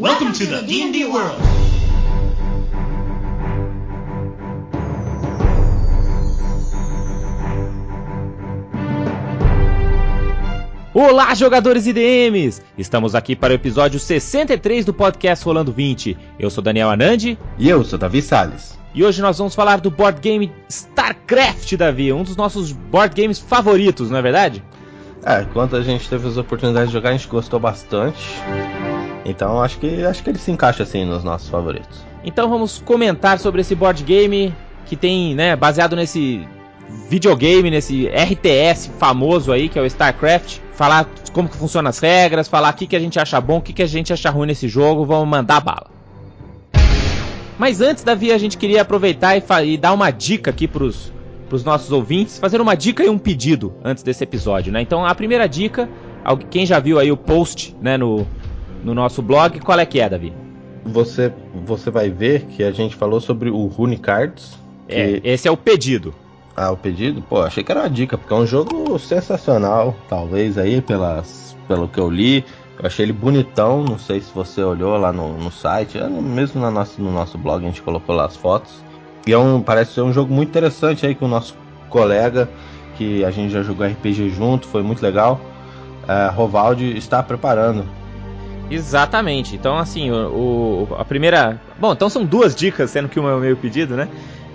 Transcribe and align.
Welcome 0.00 0.32
to 0.32 0.46
the 0.46 0.62
D&D 0.62 1.04
world. 1.04 1.36
Olá, 10.92 11.34
jogadores 11.34 11.86
e 11.86 11.92
DMs! 11.92 12.60
Estamos 12.76 13.14
aqui 13.14 13.36
para 13.36 13.52
o 13.52 13.54
episódio 13.54 14.00
63 14.00 14.84
do 14.84 14.92
podcast 14.92 15.44
Rolando 15.44 15.72
20. 15.72 16.16
Eu 16.38 16.50
sou 16.50 16.62
Daniel 16.62 16.90
Anandi 16.90 17.38
E 17.58 17.68
eu 17.68 17.84
sou 17.84 17.98
Davi 17.98 18.20
Salles. 18.20 18.78
e 18.92 19.04
hoje 19.04 19.22
nós 19.22 19.38
vamos 19.38 19.54
falar 19.54 19.80
do 19.80 19.90
board 19.90 20.20
game 20.20 20.50
StarCraft, 20.68 21.76
Davi, 21.76 22.12
um 22.12 22.24
dos 22.24 22.36
nossos 22.36 22.72
board 22.72 23.20
games 23.20 23.38
favoritos, 23.38 24.10
não 24.10 24.18
é 24.18 24.22
verdade? 24.22 24.64
É, 25.22 25.44
quando 25.52 25.76
a 25.76 25.82
gente 25.82 26.08
teve 26.08 26.26
as 26.26 26.36
oportunidades 26.36 26.88
de 26.88 26.94
jogar, 26.94 27.10
a 27.10 27.12
gente 27.12 27.28
gostou 27.28 27.60
bastante. 27.60 28.18
Então 29.24 29.60
acho 29.62 29.78
que 29.78 30.04
acho 30.04 30.22
que 30.22 30.30
ele 30.30 30.38
se 30.38 30.50
encaixa 30.50 30.82
assim 30.82 31.04
nos 31.04 31.22
nossos 31.22 31.48
favoritos. 31.48 32.04
Então 32.24 32.48
vamos 32.48 32.78
comentar 32.78 33.38
sobre 33.38 33.60
esse 33.60 33.74
board 33.74 34.02
game 34.02 34.54
que 34.86 34.96
tem, 34.96 35.34
né, 35.34 35.54
baseado 35.56 35.94
nesse 35.94 36.46
videogame, 37.08 37.70
nesse 37.70 38.08
RTS 38.08 38.90
famoso 38.98 39.52
aí, 39.52 39.68
que 39.68 39.78
é 39.78 39.82
o 39.82 39.86
StarCraft. 39.86 40.58
Falar 40.72 41.06
como 41.32 41.48
que 41.48 41.56
funcionam 41.56 41.88
as 41.88 41.98
regras, 41.98 42.48
falar 42.48 42.72
o 42.72 42.76
que, 42.76 42.86
que 42.86 42.96
a 42.96 43.00
gente 43.00 43.18
acha 43.18 43.40
bom, 43.40 43.58
o 43.58 43.62
que, 43.62 43.72
que 43.72 43.82
a 43.82 43.86
gente 43.86 44.12
acha 44.12 44.30
ruim 44.30 44.46
nesse 44.46 44.66
jogo, 44.66 45.04
vamos 45.04 45.28
mandar 45.28 45.60
bala. 45.60 45.90
Mas 47.58 47.80
antes, 47.80 48.02
Davi, 48.02 48.32
a 48.32 48.38
gente 48.38 48.56
queria 48.56 48.82
aproveitar 48.82 49.36
e, 49.36 49.42
e 49.66 49.76
dar 49.76 49.92
uma 49.92 50.10
dica 50.10 50.50
aqui 50.50 50.66
pros, 50.66 51.12
pros 51.48 51.62
nossos 51.62 51.92
ouvintes, 51.92 52.38
fazer 52.38 52.60
uma 52.60 52.74
dica 52.74 53.04
e 53.04 53.08
um 53.10 53.18
pedido 53.18 53.74
antes 53.84 54.02
desse 54.02 54.24
episódio, 54.24 54.72
né? 54.72 54.80
Então 54.80 55.04
a 55.04 55.14
primeira 55.14 55.46
dica, 55.46 55.88
quem 56.50 56.64
já 56.64 56.78
viu 56.78 56.98
aí 56.98 57.12
o 57.12 57.16
post, 57.16 57.76
né, 57.82 57.98
no, 57.98 58.26
no 58.82 58.94
nosso 58.94 59.22
blog, 59.22 59.58
qual 59.60 59.78
é 59.78 59.86
que 59.86 60.00
é, 60.00 60.08
Davi? 60.08 60.32
Você 60.84 61.32
você 61.66 61.90
vai 61.90 62.08
ver 62.10 62.42
que 62.46 62.62
a 62.62 62.72
gente 62.72 62.96
falou 62.96 63.20
sobre 63.20 63.50
o 63.50 63.66
Rune 63.66 63.98
Cards. 63.98 64.58
É, 64.88 65.20
que- 65.20 65.28
esse 65.28 65.46
é 65.46 65.50
o 65.50 65.56
pedido. 65.56 66.14
Ah, 66.56 66.70
o 66.72 66.76
pedido? 66.76 67.22
Pô, 67.22 67.42
achei 67.42 67.62
que 67.62 67.70
era 67.70 67.82
uma 67.82 67.90
dica, 67.90 68.18
porque 68.18 68.32
é 68.32 68.36
um 68.36 68.46
jogo 68.46 68.98
sensacional, 68.98 69.94
talvez 70.08 70.58
aí, 70.58 70.80
pelas, 70.80 71.56
pelo 71.68 71.86
que 71.88 71.98
eu 71.98 72.10
li. 72.10 72.44
Eu 72.78 72.86
achei 72.86 73.04
ele 73.04 73.12
bonitão, 73.12 73.84
não 73.84 73.98
sei 73.98 74.20
se 74.20 74.32
você 74.34 74.62
olhou 74.62 74.96
lá 74.96 75.12
no, 75.12 75.36
no 75.36 75.50
site, 75.50 75.98
é, 75.98 76.08
mesmo 76.08 76.60
na 76.60 76.70
nossa, 76.70 77.00
no 77.00 77.12
nosso 77.12 77.36
blog 77.38 77.62
a 77.62 77.68
gente 77.68 77.82
colocou 77.82 78.14
lá 78.14 78.24
as 78.24 78.36
fotos. 78.36 78.72
E 79.26 79.32
é 79.32 79.38
um, 79.38 79.60
parece 79.62 79.92
ser 79.92 80.00
um 80.00 80.12
jogo 80.12 80.32
muito 80.32 80.48
interessante 80.48 81.06
aí 81.06 81.14
com 81.14 81.26
o 81.26 81.28
nosso 81.28 81.54
colega, 81.90 82.48
que 82.96 83.22
a 83.24 83.30
gente 83.30 83.52
já 83.52 83.62
jogou 83.62 83.86
RPG 83.86 84.30
junto, 84.30 84.66
foi 84.66 84.82
muito 84.82 85.02
legal. 85.02 85.38
É, 86.08 86.28
Rovaldi 86.30 86.96
está 86.96 87.22
preparando. 87.22 87.84
Exatamente. 88.70 89.56
Então, 89.56 89.76
assim, 89.76 90.10
o, 90.10 90.86
o- 90.90 90.94
a 90.96 91.04
primeira. 91.04 91.60
Bom, 91.78 91.92
então 91.92 92.08
são 92.08 92.24
duas 92.24 92.54
dicas, 92.54 92.90
sendo 92.90 93.08
que 93.08 93.18
uma 93.18 93.30
é 93.30 93.34
o 93.34 93.40
meu 93.40 93.56
pedido, 93.56 93.96
né? 93.96 94.08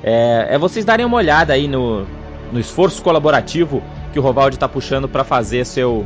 É, 0.03 0.47
é 0.51 0.57
vocês 0.57 0.85
darem 0.85 1.05
uma 1.05 1.17
olhada 1.17 1.53
aí 1.53 1.67
no, 1.67 2.05
no 2.51 2.59
esforço 2.59 3.01
colaborativo 3.01 3.81
que 4.13 4.19
o 4.19 4.21
Rovaldi 4.21 4.57
tá 4.57 4.67
puxando 4.69 5.09
para 5.09 5.23
fazer 5.23 5.65
seu, 5.65 6.05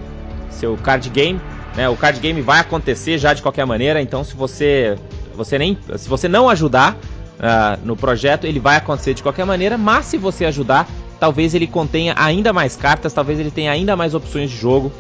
seu 0.50 0.76
card 0.78 1.10
game. 1.10 1.40
Né? 1.76 1.88
O 1.90 1.96
card 1.96 2.20
game 2.20 2.42
vai 2.42 2.60
acontecer 2.60 3.18
já 3.18 3.34
de 3.34 3.42
qualquer 3.42 3.66
maneira, 3.66 4.02
então 4.02 4.24
se 4.24 4.36
você, 4.36 4.96
você 5.36 5.58
nem, 5.60 5.78
se 5.98 6.10
você 6.10 6.28
não 6.28 6.50
ajudar 6.50 6.98
ah, 7.40 7.78
no 7.84 7.96
projeto, 7.96 8.46
ele 8.46 8.60
vai 8.60 8.78
acontecer 8.78 9.14
de 9.14 9.22
qualquer 9.22 9.46
maneira, 9.46 9.78
mas 9.78 10.06
se 10.06 10.18
você 10.18 10.46
ajudar, 10.46 10.88
talvez 11.20 11.54
ele 11.54 11.68
contenha 11.68 12.16
ainda 12.18 12.52
mais 12.52 12.76
cartas, 12.76 13.14
talvez 13.14 13.40
ele 13.40 13.52
tenha 13.52 13.72
ainda 13.72 13.96
mais 13.96 14.14
opções 14.16 14.50
de 14.50 14.58
jogo. 14.58 14.92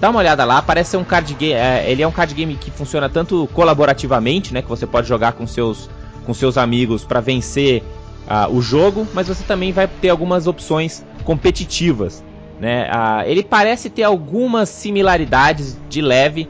Dá 0.00 0.10
uma 0.10 0.18
olhada 0.18 0.44
lá, 0.44 0.60
parece 0.60 0.90
ser 0.90 0.96
um 0.98 1.04
card 1.04 1.32
game. 1.34 1.54
ele 1.86 2.02
é 2.02 2.06
um 2.06 2.12
card 2.12 2.34
game 2.34 2.54
que 2.56 2.70
funciona 2.70 3.08
tanto 3.08 3.48
colaborativamente, 3.54 4.52
né? 4.52 4.60
Que 4.60 4.68
você 4.68 4.86
pode 4.86 5.08
jogar 5.08 5.32
com 5.32 5.46
seus, 5.46 5.88
com 6.24 6.34
seus 6.34 6.58
amigos 6.58 7.04
para 7.04 7.20
vencer 7.20 7.82
ah, 8.28 8.48
o 8.48 8.60
jogo, 8.60 9.06
mas 9.14 9.28
você 9.28 9.42
também 9.44 9.72
vai 9.72 9.86
ter 9.86 10.10
algumas 10.10 10.46
opções 10.46 11.04
competitivas. 11.24 12.22
Né? 12.60 12.88
Ah, 12.90 13.22
ele 13.26 13.42
parece 13.42 13.88
ter 13.88 14.02
algumas 14.02 14.68
similaridades 14.68 15.78
de 15.88 16.00
leve 16.00 16.48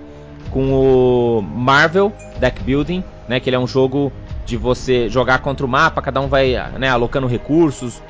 com 0.51 0.73
o 0.73 1.43
Marvel 1.43 2.13
Deck 2.39 2.63
Building, 2.63 3.05
né? 3.29 3.39
Que 3.39 3.49
ele 3.49 3.57
é 3.57 3.61
um 3.61 3.67
jogo 3.67 4.13
de 4.45 4.57
você 4.57 5.09
jogar 5.09 5.39
contra 5.41 5.67
o 5.67 5.69
mapa, 5.69 6.01
cada 6.01 6.21
um 6.21 6.29
vai 6.29 6.55
né, 6.79 6.89
alocando 6.89 7.27
recursos, 7.27 8.01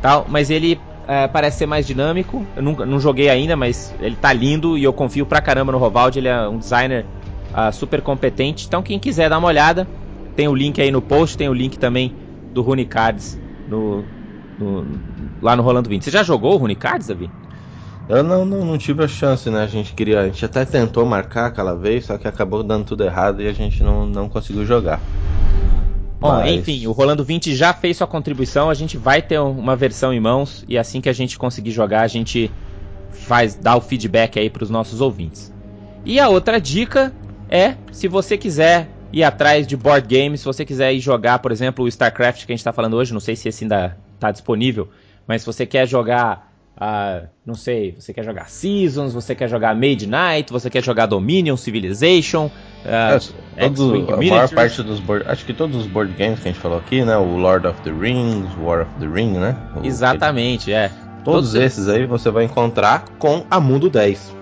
tal. 0.00 0.26
Mas 0.28 0.50
ele 0.50 0.80
é, 1.06 1.26
parece 1.28 1.58
ser 1.58 1.66
mais 1.66 1.86
dinâmico. 1.86 2.46
Eu 2.56 2.62
nunca, 2.62 2.86
não 2.86 2.98
joguei 3.00 3.28
ainda, 3.28 3.56
mas 3.56 3.94
ele 4.00 4.16
tá 4.16 4.32
lindo 4.32 4.76
e 4.78 4.84
eu 4.84 4.92
confio 4.92 5.26
pra 5.26 5.40
caramba 5.40 5.72
no 5.72 5.78
Rovaldi. 5.78 6.18
Ele 6.18 6.28
é 6.28 6.48
um 6.48 6.58
designer 6.58 7.06
ah, 7.52 7.70
super 7.72 8.00
competente. 8.02 8.66
Então, 8.66 8.82
quem 8.82 8.98
quiser 8.98 9.28
dar 9.28 9.38
uma 9.38 9.48
olhada, 9.48 9.86
tem 10.36 10.48
o 10.48 10.54
link 10.54 10.80
aí 10.80 10.90
no 10.90 11.02
post, 11.02 11.36
tem 11.36 11.48
o 11.48 11.54
link 11.54 11.78
também 11.78 12.14
do 12.52 12.62
Rune 12.62 12.84
Cards 12.84 13.38
no, 13.66 14.04
no- 14.58 15.00
lá 15.40 15.56
no 15.56 15.62
Rolando 15.62 15.88
20. 15.88 16.04
Você 16.04 16.10
já 16.10 16.22
jogou 16.22 16.54
o 16.54 16.56
Rune 16.56 16.74
Cards, 16.76 17.06
Davi? 17.08 17.30
Eu 18.08 18.22
não, 18.22 18.44
não, 18.44 18.64
não 18.64 18.78
tive 18.78 19.02
a 19.04 19.08
chance, 19.08 19.48
né? 19.48 19.62
A 19.62 19.66
gente 19.66 19.94
queria. 19.94 20.20
A 20.20 20.26
gente 20.26 20.44
até 20.44 20.64
tentou 20.64 21.06
marcar 21.06 21.46
aquela 21.46 21.74
vez, 21.74 22.06
só 22.06 22.18
que 22.18 22.26
acabou 22.28 22.62
dando 22.62 22.84
tudo 22.84 23.04
errado 23.04 23.40
e 23.42 23.48
a 23.48 23.52
gente 23.52 23.82
não, 23.82 24.06
não 24.06 24.28
conseguiu 24.28 24.64
jogar. 24.64 25.00
Bom, 26.22 26.34
Mas- 26.34 26.52
enfim, 26.52 26.86
o 26.86 26.92
Rolando 26.92 27.24
20 27.24 27.52
já 27.54 27.74
fez 27.74 27.96
sua 27.96 28.06
contribuição, 28.06 28.70
a 28.70 28.74
gente 28.74 28.96
vai 28.96 29.20
ter 29.20 29.40
um- 29.40 29.58
uma 29.58 29.74
versão 29.74 30.14
em 30.14 30.20
mãos 30.20 30.64
e 30.68 30.78
assim 30.78 31.00
que 31.00 31.08
a 31.08 31.12
gente 31.12 31.36
conseguir 31.36 31.72
jogar, 31.72 32.02
a 32.02 32.06
gente 32.06 32.48
faz 33.10 33.56
dar 33.56 33.76
o 33.76 33.80
feedback 33.80 34.38
aí 34.38 34.48
para 34.48 34.62
os 34.62 34.70
nossos 34.70 35.00
ouvintes. 35.00 35.52
E 36.04 36.20
a 36.20 36.28
outra 36.28 36.60
dica 36.60 37.12
é, 37.50 37.74
se 37.90 38.08
você 38.08 38.38
quiser 38.38 38.88
ir 39.12 39.22
atrás 39.24 39.66
de 39.66 39.76
board 39.76 40.08
games, 40.08 40.40
se 40.40 40.46
você 40.46 40.64
quiser 40.64 40.94
ir 40.94 41.00
jogar, 41.00 41.40
por 41.40 41.52
exemplo, 41.52 41.84
o 41.84 41.88
StarCraft 41.88 42.46
que 42.46 42.52
a 42.52 42.54
gente 42.54 42.60
está 42.60 42.72
falando 42.72 42.94
hoje, 42.94 43.12
não 43.12 43.20
sei 43.20 43.36
se 43.36 43.48
esse 43.48 43.64
ainda 43.64 43.98
está 44.14 44.30
disponível, 44.30 44.88
mas 45.26 45.42
se 45.42 45.46
você 45.46 45.66
quer 45.66 45.86
jogar, 45.86 46.50
ah, 46.76 47.24
não 47.44 47.54
sei, 47.54 47.94
você 47.98 48.14
quer 48.14 48.24
jogar 48.24 48.48
Seasons, 48.48 49.12
você 49.12 49.34
quer 49.34 49.48
jogar 49.50 49.74
Made 49.74 50.06
Night, 50.06 50.50
você 50.50 50.70
quer 50.70 50.82
jogar 50.82 51.04
Dominion, 51.06 51.56
Civilization, 51.58 52.48
ah, 52.86 53.18
É, 53.56 53.64
todos, 53.68 53.80
X-Wing 53.80 54.12
a 54.12 54.16
maior 54.16 54.48
parte 54.48 54.82
dos 54.82 54.98
board, 55.00 55.24
acho 55.28 55.44
que 55.44 55.52
todos 55.52 55.76
os 55.76 55.86
board 55.86 56.12
games 56.14 56.40
que 56.40 56.48
a 56.48 56.52
gente 56.52 56.60
falou 56.60 56.78
aqui, 56.78 57.02
né? 57.04 57.16
O 57.16 57.36
Lord 57.36 57.66
of 57.66 57.80
the 57.82 57.90
Rings, 57.90 58.48
War 58.60 58.82
of 58.82 58.90
the 58.98 59.06
Ring, 59.06 59.32
né? 59.38 59.56
O- 59.76 59.84
Exatamente, 59.86 60.72
é. 60.72 60.90
Todos 61.24 61.54
esses 61.54 61.88
aí 61.88 62.04
você 62.06 62.30
vai 62.30 62.44
encontrar 62.44 63.04
com 63.18 63.44
a 63.50 63.60
Mundo 63.60 63.88
10. 63.88 64.34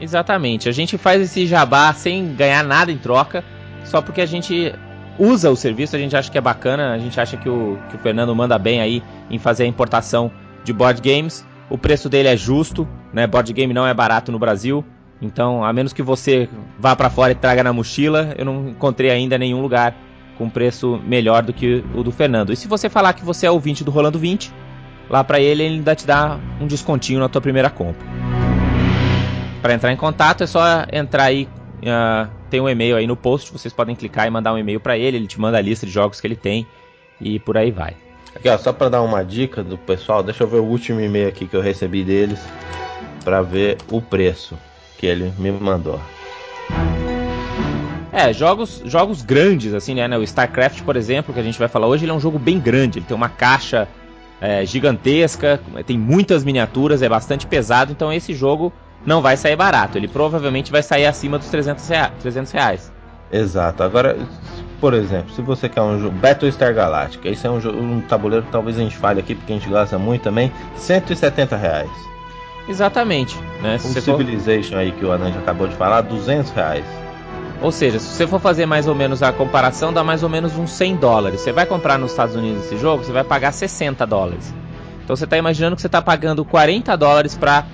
Exatamente. 0.00 0.68
A 0.68 0.72
gente 0.72 0.96
faz 0.98 1.20
esse 1.22 1.46
jabá 1.46 1.92
sem 1.92 2.34
ganhar 2.34 2.64
nada 2.64 2.90
em 2.90 2.96
troca, 2.98 3.44
só 3.84 4.00
porque 4.00 4.20
a 4.20 4.26
gente 4.26 4.74
usa 5.18 5.50
o 5.50 5.56
serviço, 5.56 5.94
a 5.94 5.98
gente 5.98 6.16
acha 6.16 6.30
que 6.30 6.38
é 6.38 6.40
bacana, 6.40 6.92
a 6.92 6.98
gente 6.98 7.20
acha 7.20 7.36
que 7.36 7.48
o, 7.48 7.78
que 7.90 7.96
o 7.96 7.98
Fernando 7.98 8.34
manda 8.34 8.58
bem 8.58 8.80
aí 8.80 9.02
em 9.30 9.38
fazer 9.38 9.64
a 9.64 9.66
importação 9.66 10.30
de 10.64 10.72
board 10.72 11.00
games. 11.02 11.46
O 11.68 11.76
preço 11.78 12.08
dele 12.08 12.28
é 12.28 12.36
justo, 12.36 12.88
né? 13.12 13.26
Board 13.26 13.52
game 13.52 13.72
não 13.74 13.86
é 13.86 13.92
barato 13.94 14.32
no 14.32 14.38
Brasil. 14.38 14.84
Então, 15.22 15.64
a 15.64 15.72
menos 15.72 15.92
que 15.92 16.02
você 16.02 16.48
vá 16.76 16.96
pra 16.96 17.08
fora 17.08 17.30
e 17.30 17.36
traga 17.36 17.62
na 17.62 17.72
mochila, 17.72 18.34
eu 18.36 18.44
não 18.44 18.70
encontrei 18.70 19.08
ainda 19.08 19.38
nenhum 19.38 19.62
lugar 19.62 19.94
com 20.36 20.50
preço 20.50 21.00
melhor 21.06 21.44
do 21.44 21.52
que 21.52 21.84
o 21.94 22.02
do 22.02 22.10
Fernando. 22.10 22.52
E 22.52 22.56
se 22.56 22.66
você 22.66 22.88
falar 22.88 23.12
que 23.12 23.24
você 23.24 23.46
é 23.46 23.50
ouvinte 23.50 23.84
do 23.84 23.90
Rolando 23.92 24.18
20, 24.18 24.52
lá 25.08 25.22
pra 25.22 25.38
ele 25.38 25.62
ele 25.62 25.74
ainda 25.76 25.94
te 25.94 26.04
dá 26.04 26.40
um 26.60 26.66
descontinho 26.66 27.20
na 27.20 27.28
tua 27.28 27.40
primeira 27.40 27.70
compra. 27.70 28.04
Para 29.62 29.74
entrar 29.74 29.92
em 29.92 29.96
contato 29.96 30.42
é 30.42 30.46
só 30.46 30.84
entrar 30.92 31.24
aí, 31.24 31.48
ah, 31.86 32.28
tem 32.50 32.60
um 32.60 32.68
e-mail 32.68 32.96
aí 32.96 33.06
no 33.06 33.16
post, 33.16 33.52
vocês 33.52 33.72
podem 33.72 33.94
clicar 33.94 34.26
e 34.26 34.30
mandar 34.30 34.52
um 34.52 34.58
e-mail 34.58 34.80
para 34.80 34.98
ele, 34.98 35.18
ele 35.18 35.28
te 35.28 35.40
manda 35.40 35.56
a 35.56 35.60
lista 35.60 35.86
de 35.86 35.92
jogos 35.92 36.20
que 36.20 36.26
ele 36.26 36.34
tem 36.34 36.66
e 37.20 37.38
por 37.38 37.56
aí 37.56 37.70
vai. 37.70 37.94
Aqui, 38.34 38.48
ó, 38.48 38.58
só 38.58 38.72
pra 38.72 38.88
dar 38.88 39.02
uma 39.02 39.24
dica 39.24 39.62
do 39.62 39.78
pessoal, 39.78 40.20
deixa 40.20 40.42
eu 40.42 40.48
ver 40.48 40.58
o 40.58 40.64
último 40.64 41.00
e-mail 41.00 41.28
aqui 41.28 41.46
que 41.46 41.54
eu 41.54 41.60
recebi 41.60 42.02
deles 42.02 42.40
pra 43.22 43.40
ver 43.40 43.78
o 43.88 44.02
preço 44.02 44.58
que 45.02 45.06
ele 45.08 45.34
me 45.36 45.50
mandou. 45.50 45.98
É, 48.12 48.32
jogos, 48.32 48.80
jogos 48.84 49.20
grandes, 49.20 49.74
assim, 49.74 49.96
né? 49.96 50.16
O 50.16 50.22
StarCraft, 50.22 50.82
por 50.82 50.94
exemplo, 50.94 51.34
que 51.34 51.40
a 51.40 51.42
gente 51.42 51.58
vai 51.58 51.66
falar 51.66 51.88
hoje, 51.88 52.04
ele 52.04 52.12
é 52.12 52.14
um 52.14 52.20
jogo 52.20 52.38
bem 52.38 52.60
grande. 52.60 53.00
Ele 53.00 53.06
tem 53.06 53.16
uma 53.16 53.28
caixa 53.28 53.88
é, 54.40 54.64
gigantesca, 54.64 55.60
tem 55.84 55.98
muitas 55.98 56.44
miniaturas, 56.44 57.02
é 57.02 57.08
bastante 57.08 57.48
pesado. 57.48 57.90
Então 57.90 58.12
esse 58.12 58.32
jogo 58.32 58.72
não 59.04 59.20
vai 59.20 59.36
sair 59.36 59.56
barato. 59.56 59.98
Ele 59.98 60.06
provavelmente 60.06 60.70
vai 60.70 60.84
sair 60.84 61.06
acima 61.06 61.36
dos 61.36 61.48
300 61.48 61.88
rea- 61.88 62.12
300 62.20 62.52
reais. 62.52 62.92
Exato. 63.32 63.82
Agora, 63.82 64.16
por 64.80 64.94
exemplo, 64.94 65.34
se 65.34 65.42
você 65.42 65.68
quer 65.68 65.80
um 65.80 65.98
jogo 65.98 66.16
Battlestar 66.16 66.72
Galactica, 66.72 67.28
esse 67.28 67.44
é 67.44 67.50
um, 67.50 67.60
jogo, 67.60 67.76
um 67.76 68.02
tabuleiro 68.02 68.44
que 68.44 68.52
talvez 68.52 68.78
a 68.78 68.82
gente 68.82 68.96
fale 68.96 69.18
aqui 69.18 69.34
porque 69.34 69.52
a 69.52 69.56
gente 69.56 69.68
gosta 69.68 69.98
muito 69.98 70.22
também, 70.22 70.52
170 70.76 71.56
reais. 71.56 71.90
Exatamente, 72.68 73.38
né? 73.62 73.78
Se 73.78 73.88
Um 73.88 73.92
você 73.92 74.00
for- 74.00 74.18
Civilization 74.18 74.76
aí 74.76 74.92
que 74.92 75.04
o 75.04 75.12
Anand 75.12 75.36
acabou 75.36 75.66
de 75.68 75.74
falar, 75.76 76.00
200 76.02 76.50
reais. 76.52 76.84
Ou 77.60 77.70
seja, 77.70 77.98
se 77.98 78.06
você 78.08 78.26
for 78.26 78.40
fazer 78.40 78.66
mais 78.66 78.88
ou 78.88 78.94
menos 78.94 79.22
a 79.22 79.32
comparação, 79.32 79.92
dá 79.92 80.02
mais 80.02 80.22
ou 80.22 80.28
menos 80.28 80.56
uns 80.56 80.70
100 80.72 80.96
dólares. 80.96 81.40
Você 81.40 81.52
vai 81.52 81.64
comprar 81.64 81.96
nos 81.98 82.10
Estados 82.10 82.34
Unidos 82.34 82.64
esse 82.64 82.76
jogo, 82.76 83.04
você 83.04 83.12
vai 83.12 83.22
pagar 83.24 83.52
60 83.52 84.04
dólares. 84.06 84.52
Então 85.04 85.14
você 85.14 85.24
está 85.24 85.36
imaginando 85.36 85.76
que 85.76 85.82
você 85.82 85.86
está 85.88 86.02
pagando 86.02 86.44
40 86.44 86.96
dólares 86.96 87.36
para 87.36 87.64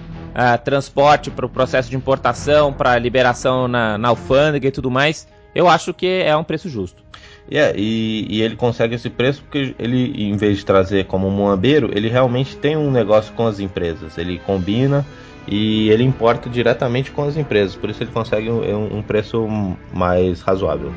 transporte, 0.64 1.31
para 1.31 1.44
o 1.46 1.49
processo 1.49 1.91
de 1.91 1.96
importação, 1.96 2.73
para 2.73 2.96
liberação 2.99 3.67
na, 3.67 3.99
na 3.99 4.08
alfândega 4.08 4.69
e 4.69 4.70
tudo 4.70 4.91
mais. 4.91 5.26
eu 5.55 5.69
acho 5.69 5.93
que 5.93 6.06
é 6.06 6.37
um 6.37 6.44
preço 6.44 6.69
justo. 6.69 7.02
Yeah, 7.50 7.73
e, 7.79 8.27
e, 8.29 8.43
ele 8.43 8.56
consegue 8.56 8.95
esse 8.95 9.09
preço 9.09 9.43
porque 9.43 9.75
ele, 9.79 10.12
em 10.23 10.37
vez 10.37 10.59
de 10.59 10.67
trazer 10.67 11.06
como 11.06 11.31
moambeiro, 11.31 11.91
ele 11.95 12.09
realmente 12.09 12.56
tem 12.56 12.77
um 12.77 12.91
negócio 12.91 13.33
com 13.33 13.47
as 13.47 13.59
empresas. 13.59 14.19
Ele 14.19 14.39
combina 14.39 15.05
e 15.47 15.89
ele 15.89 16.05
importa 16.05 16.50
diretamente 16.50 17.11
com 17.11 17.25
as 17.25 17.39
empresas. 17.39 17.75
Por 17.75 17.89
isso 17.89 18.03
ele 18.03 18.11
consegue 18.11 18.50
um, 18.50 18.99
um 18.99 19.03
preço 19.03 19.49
mais 19.95 20.43
razoável. 20.43 20.93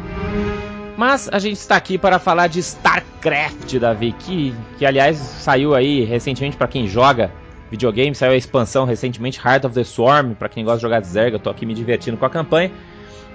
Mas 0.97 1.29
a 1.31 1.39
gente 1.39 1.57
está 1.57 1.77
aqui 1.77 1.97
para 1.97 2.19
falar 2.19 2.47
de 2.47 2.59
StarCraft, 2.59 3.79
Davi, 3.79 4.11
que, 4.19 4.53
que 4.77 4.85
aliás 4.85 5.17
saiu 5.17 5.73
aí 5.73 6.03
recentemente 6.03 6.57
para 6.57 6.67
quem 6.67 6.85
joga 6.85 7.31
videogame, 7.71 8.13
saiu 8.13 8.33
a 8.33 8.35
expansão 8.35 8.83
recentemente 8.83 9.39
Heart 9.39 9.63
of 9.63 9.73
the 9.73 9.85
Swarm, 9.85 10.33
para 10.33 10.49
quem 10.49 10.65
gosta 10.65 10.79
de 10.79 10.81
jogar 10.81 11.01
Zerg, 11.05 11.33
eu 11.33 11.39
tô 11.39 11.49
aqui 11.49 11.65
me 11.65 11.73
divertindo 11.73 12.17
com 12.17 12.25
a 12.25 12.29
campanha. 12.29 12.69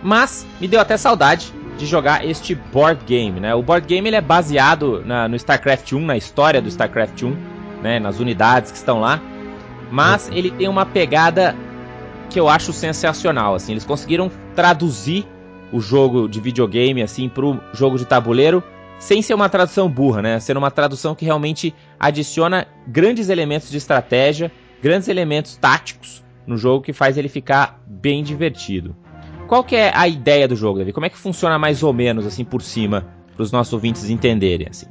Mas 0.02 0.46
me 0.60 0.68
deu 0.68 0.78
até 0.78 0.98
saudade 0.98 1.50
de 1.76 1.86
jogar 1.86 2.24
este 2.24 2.54
board 2.54 3.04
game, 3.04 3.38
né? 3.40 3.54
O 3.54 3.62
board 3.62 3.86
game 3.86 4.08
ele 4.08 4.16
é 4.16 4.20
baseado 4.20 5.02
na, 5.04 5.28
no 5.28 5.36
StarCraft 5.36 5.92
1, 5.92 6.00
na 6.00 6.16
história 6.16 6.60
do 6.60 6.68
StarCraft 6.68 7.22
1, 7.22 7.36
né? 7.82 7.98
Nas 7.98 8.18
unidades 8.18 8.70
que 8.70 8.78
estão 8.78 9.00
lá. 9.00 9.20
Mas 9.90 10.28
ele 10.32 10.50
tem 10.50 10.68
uma 10.68 10.86
pegada 10.86 11.54
que 12.30 12.40
eu 12.40 12.48
acho 12.48 12.72
sensacional, 12.72 13.54
assim. 13.54 13.72
Eles 13.72 13.84
conseguiram 13.84 14.30
traduzir 14.54 15.26
o 15.72 15.80
jogo 15.80 16.28
de 16.28 16.40
videogame, 16.40 17.02
assim, 17.02 17.28
pro 17.28 17.60
jogo 17.72 17.98
de 17.98 18.04
tabuleiro 18.04 18.62
sem 18.98 19.20
ser 19.20 19.34
uma 19.34 19.48
tradução 19.48 19.88
burra, 19.88 20.22
né? 20.22 20.40
Sendo 20.40 20.58
uma 20.58 20.70
tradução 20.70 21.14
que 21.14 21.24
realmente 21.24 21.74
adiciona 21.98 22.66
grandes 22.86 23.28
elementos 23.28 23.70
de 23.70 23.76
estratégia, 23.76 24.50
grandes 24.82 25.08
elementos 25.08 25.56
táticos 25.56 26.24
no 26.46 26.56
jogo 26.56 26.84
que 26.84 26.92
faz 26.92 27.18
ele 27.18 27.28
ficar 27.28 27.80
bem 27.86 28.22
divertido. 28.22 28.96
Qual 29.46 29.62
que 29.62 29.76
é 29.76 29.92
a 29.94 30.08
ideia 30.08 30.48
do 30.48 30.56
jogo, 30.56 30.78
Davi? 30.78 30.92
Como 30.92 31.06
é 31.06 31.08
que 31.08 31.16
funciona 31.16 31.58
mais 31.58 31.82
ou 31.82 31.92
menos 31.92 32.26
assim 32.26 32.44
por 32.44 32.62
cima 32.62 33.06
para 33.34 33.42
os 33.42 33.52
nossos 33.52 33.72
ouvintes 33.72 34.08
entenderem 34.10 34.66
assim? 34.70 34.86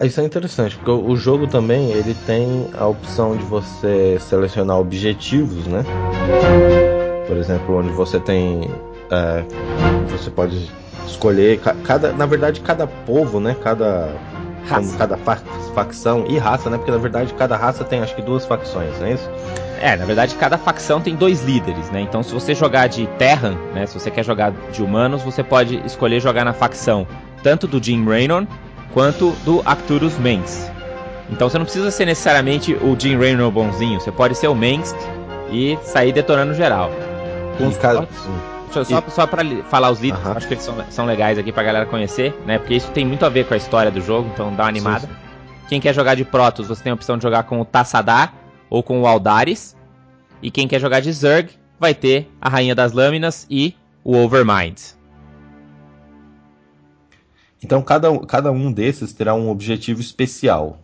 Isso 0.00 0.20
é 0.20 0.24
interessante, 0.24 0.76
porque 0.76 0.92
o 0.92 1.16
jogo 1.16 1.48
também 1.48 1.90
ele 1.90 2.14
tem 2.24 2.68
a 2.78 2.86
opção 2.86 3.36
de 3.36 3.42
você 3.44 4.16
selecionar 4.20 4.78
objetivos, 4.78 5.66
né? 5.66 5.84
Por 7.26 7.36
exemplo, 7.36 7.76
onde 7.76 7.90
você 7.90 8.20
tem. 8.20 8.70
É, 9.10 9.44
você 10.08 10.30
pode 10.30 10.70
escolher. 11.04 11.60
Cada, 11.84 12.12
na 12.12 12.26
verdade, 12.26 12.60
cada 12.60 12.86
povo, 12.86 13.40
né? 13.40 13.56
Cada. 13.62 14.14
Cada 14.98 15.16
facção 15.74 16.26
e 16.28 16.38
raça, 16.38 16.68
né? 16.70 16.76
Porque 16.76 16.90
na 16.90 16.98
verdade 16.98 17.32
cada 17.32 17.56
raça 17.56 17.84
tem 17.84 18.00
acho 18.00 18.14
que 18.14 18.20
duas 18.20 18.44
facções, 18.44 18.98
não 19.00 19.06
é 19.06 19.14
isso? 19.14 19.30
É, 19.80 19.96
na 19.96 20.04
verdade, 20.04 20.34
cada 20.34 20.58
facção 20.58 21.00
tem 21.00 21.14
dois 21.14 21.42
líderes, 21.42 21.90
né? 21.90 22.00
Então, 22.00 22.22
se 22.22 22.32
você 22.32 22.54
jogar 22.54 22.88
de 22.88 23.06
Terran, 23.18 23.56
né? 23.74 23.86
Se 23.86 23.98
você 23.98 24.10
quer 24.10 24.24
jogar 24.24 24.52
de 24.72 24.82
humanos, 24.82 25.22
você 25.22 25.42
pode 25.42 25.76
escolher 25.86 26.20
jogar 26.20 26.44
na 26.44 26.52
facção 26.52 27.06
tanto 27.42 27.66
do 27.66 27.82
Jim 27.82 28.04
Raynon 28.04 28.44
quanto 28.92 29.30
do 29.44 29.62
Arcturus 29.64 30.18
Mengs. 30.18 30.70
Então, 31.30 31.48
você 31.48 31.58
não 31.58 31.64
precisa 31.64 31.90
ser 31.90 32.06
necessariamente 32.06 32.74
o 32.74 32.96
Jim 32.98 33.16
Raynon 33.16 33.50
bonzinho. 33.50 34.00
Você 34.00 34.10
pode 34.10 34.34
ser 34.34 34.48
o 34.48 34.54
Mengs 34.54 34.94
e 35.50 35.78
sair 35.82 36.12
detonando 36.12 36.54
geral. 36.54 36.90
Com 37.56 37.68
os 37.68 37.76
cada... 37.76 38.08
Só, 38.70 38.84
só, 38.84 39.02
só 39.08 39.26
pra 39.26 39.42
falar 39.70 39.90
os 39.90 39.98
líderes, 39.98 40.24
uh 40.26 40.28
-huh. 40.28 40.36
acho 40.36 40.46
que 40.46 40.54
eles 40.54 40.62
são, 40.64 40.74
são 40.90 41.06
legais 41.06 41.38
aqui 41.38 41.50
pra 41.50 41.62
galera 41.62 41.86
conhecer, 41.86 42.38
né? 42.44 42.58
Porque 42.58 42.74
isso 42.74 42.90
tem 42.90 43.04
muito 43.04 43.24
a 43.24 43.28
ver 43.30 43.46
com 43.46 43.54
a 43.54 43.56
história 43.56 43.90
do 43.90 44.00
jogo, 44.00 44.28
então 44.34 44.54
dá 44.54 44.64
uma 44.64 44.68
animada. 44.68 45.00
Sim, 45.00 45.06
sim. 45.06 45.28
Quem 45.68 45.80
quer 45.80 45.94
jogar 45.94 46.14
de 46.14 46.24
Protoss, 46.24 46.68
você 46.68 46.82
tem 46.82 46.90
a 46.90 46.94
opção 46.94 47.16
de 47.16 47.22
jogar 47.22 47.44
com 47.44 47.60
o 47.60 47.64
Tassadar, 47.64 48.32
ou 48.70 48.82
com 48.82 49.02
o 49.02 49.06
Aldaris. 49.06 49.76
E 50.42 50.50
quem 50.50 50.68
quer 50.68 50.80
jogar 50.80 51.00
de 51.00 51.12
Zerg 51.12 51.50
vai 51.78 51.94
ter 51.94 52.28
a 52.40 52.48
Rainha 52.48 52.74
das 52.74 52.92
Lâminas 52.92 53.46
e 53.50 53.74
o 54.04 54.16
Overmind. 54.16 54.78
Então 57.62 57.82
cada, 57.82 58.16
cada 58.20 58.52
um 58.52 58.72
desses 58.72 59.12
terá 59.12 59.34
um 59.34 59.50
objetivo 59.50 60.00
especial. 60.00 60.78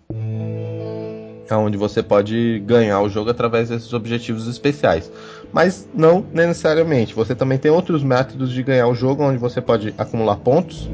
É 1.49 1.55
onde 1.55 1.77
você 1.77 2.03
pode 2.03 2.61
ganhar 2.67 3.01
o 3.01 3.09
jogo 3.09 3.31
através 3.31 3.69
desses 3.69 3.93
objetivos 3.93 4.49
especiais. 4.49 5.11
Mas 5.53 5.89
não 5.95 6.25
necessariamente. 6.33 7.15
Você 7.15 7.35
também 7.35 7.59
tem 7.59 7.71
outros 7.71 8.03
métodos 8.03 8.51
de 8.51 8.63
ganhar 8.63 8.89
o 8.89 8.95
jogo, 8.95 9.23
onde 9.23 9.39
você 9.39 9.61
pode 9.61 9.95
acumular 9.97 10.37
pontos 10.37 10.89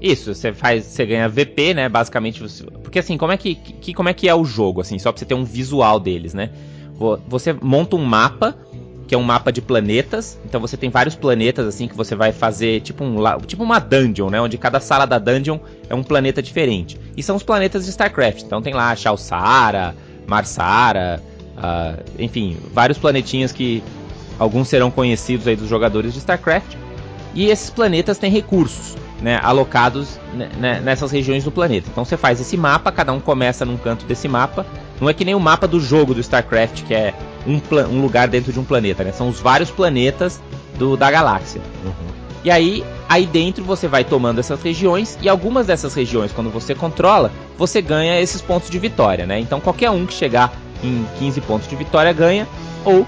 isso, 0.00 0.34
você 0.34 0.52
faz, 0.52 0.84
você 0.84 1.06
ganha 1.06 1.28
VP, 1.28 1.74
né? 1.74 1.88
Basicamente, 1.88 2.42
você, 2.42 2.64
porque 2.64 2.98
assim, 2.98 3.16
como 3.16 3.32
é 3.32 3.36
que, 3.36 3.54
que, 3.54 3.94
como 3.94 4.08
é 4.08 4.12
que 4.12 4.28
é 4.28 4.34
o 4.34 4.44
jogo, 4.44 4.80
assim, 4.80 4.98
só 4.98 5.10
pra 5.10 5.18
você 5.18 5.24
ter 5.24 5.34
um 5.34 5.44
visual 5.44 5.98
deles, 5.98 6.34
né? 6.34 6.50
Você 7.28 7.52
monta 7.52 7.96
um 7.96 8.04
mapa, 8.04 8.56
que 9.06 9.14
é 9.14 9.18
um 9.18 9.22
mapa 9.22 9.52
de 9.52 9.60
planetas. 9.60 10.38
Então 10.44 10.60
você 10.60 10.76
tem 10.76 10.90
vários 10.90 11.14
planetas 11.14 11.66
assim 11.66 11.88
que 11.88 11.96
você 11.96 12.14
vai 12.14 12.32
fazer 12.32 12.80
tipo 12.80 13.04
um 13.04 13.16
tipo 13.46 13.62
uma 13.62 13.78
dungeon, 13.78 14.30
né? 14.30 14.40
Onde 14.40 14.56
cada 14.56 14.80
sala 14.80 15.06
da 15.06 15.18
dungeon 15.18 15.58
é 15.88 15.94
um 15.94 16.02
planeta 16.02 16.42
diferente. 16.42 16.98
E 17.16 17.22
são 17.22 17.36
os 17.36 17.42
planetas 17.42 17.84
de 17.84 17.90
StarCraft. 17.90 18.42
Então 18.42 18.62
tem 18.62 18.72
lá 18.72 18.94
Shalsara, 18.94 19.94
Marsara, 20.26 21.22
uh, 21.56 22.02
enfim, 22.18 22.56
vários 22.72 22.98
planetinhas 22.98 23.52
que 23.52 23.82
alguns 24.38 24.68
serão 24.68 24.90
conhecidos 24.90 25.46
aí 25.46 25.56
dos 25.56 25.68
jogadores 25.68 26.12
de 26.12 26.20
StarCraft. 26.20 26.76
E 27.34 27.46
esses 27.46 27.70
planetas 27.70 28.18
têm 28.18 28.30
recursos 28.30 28.94
né, 29.24 29.40
alocados 29.42 30.20
né, 30.34 30.82
nessas 30.84 31.10
regiões 31.10 31.42
do 31.42 31.50
planeta. 31.50 31.88
Então 31.90 32.04
você 32.04 32.14
faz 32.14 32.42
esse 32.42 32.58
mapa, 32.58 32.92
cada 32.92 33.10
um 33.10 33.18
começa 33.18 33.64
num 33.64 33.78
canto 33.78 34.04
desse 34.04 34.28
mapa. 34.28 34.66
Não 35.00 35.08
é 35.08 35.14
que 35.14 35.24
nem 35.24 35.34
o 35.34 35.40
mapa 35.40 35.66
do 35.66 35.80
jogo 35.80 36.12
do 36.12 36.20
StarCraft, 36.20 36.82
que 36.82 36.92
é 36.92 37.14
um, 37.46 37.58
um 37.90 38.02
lugar 38.02 38.28
dentro 38.28 38.52
de 38.52 38.60
um 38.60 38.64
planeta, 38.64 39.02
né? 39.02 39.12
São 39.12 39.30
os 39.30 39.40
vários 39.40 39.70
planetas 39.70 40.42
do, 40.78 40.94
da 40.94 41.10
galáxia. 41.10 41.62
Uhum. 41.82 42.14
E 42.44 42.50
aí, 42.50 42.84
aí 43.08 43.24
dentro 43.24 43.64
você 43.64 43.88
vai 43.88 44.04
tomando 44.04 44.40
essas 44.40 44.62
regiões 44.62 45.18
e 45.22 45.26
algumas 45.26 45.66
dessas 45.66 45.94
regiões, 45.94 46.30
quando 46.30 46.50
você 46.50 46.74
controla, 46.74 47.32
você 47.56 47.80
ganha 47.80 48.20
esses 48.20 48.42
pontos 48.42 48.68
de 48.68 48.78
vitória, 48.78 49.24
né? 49.24 49.40
Então 49.40 49.58
qualquer 49.58 49.88
um 49.88 50.04
que 50.04 50.12
chegar 50.12 50.52
em 50.82 51.06
15 51.18 51.40
pontos 51.40 51.66
de 51.66 51.74
vitória 51.76 52.12
ganha, 52.12 52.46
ou 52.84 53.06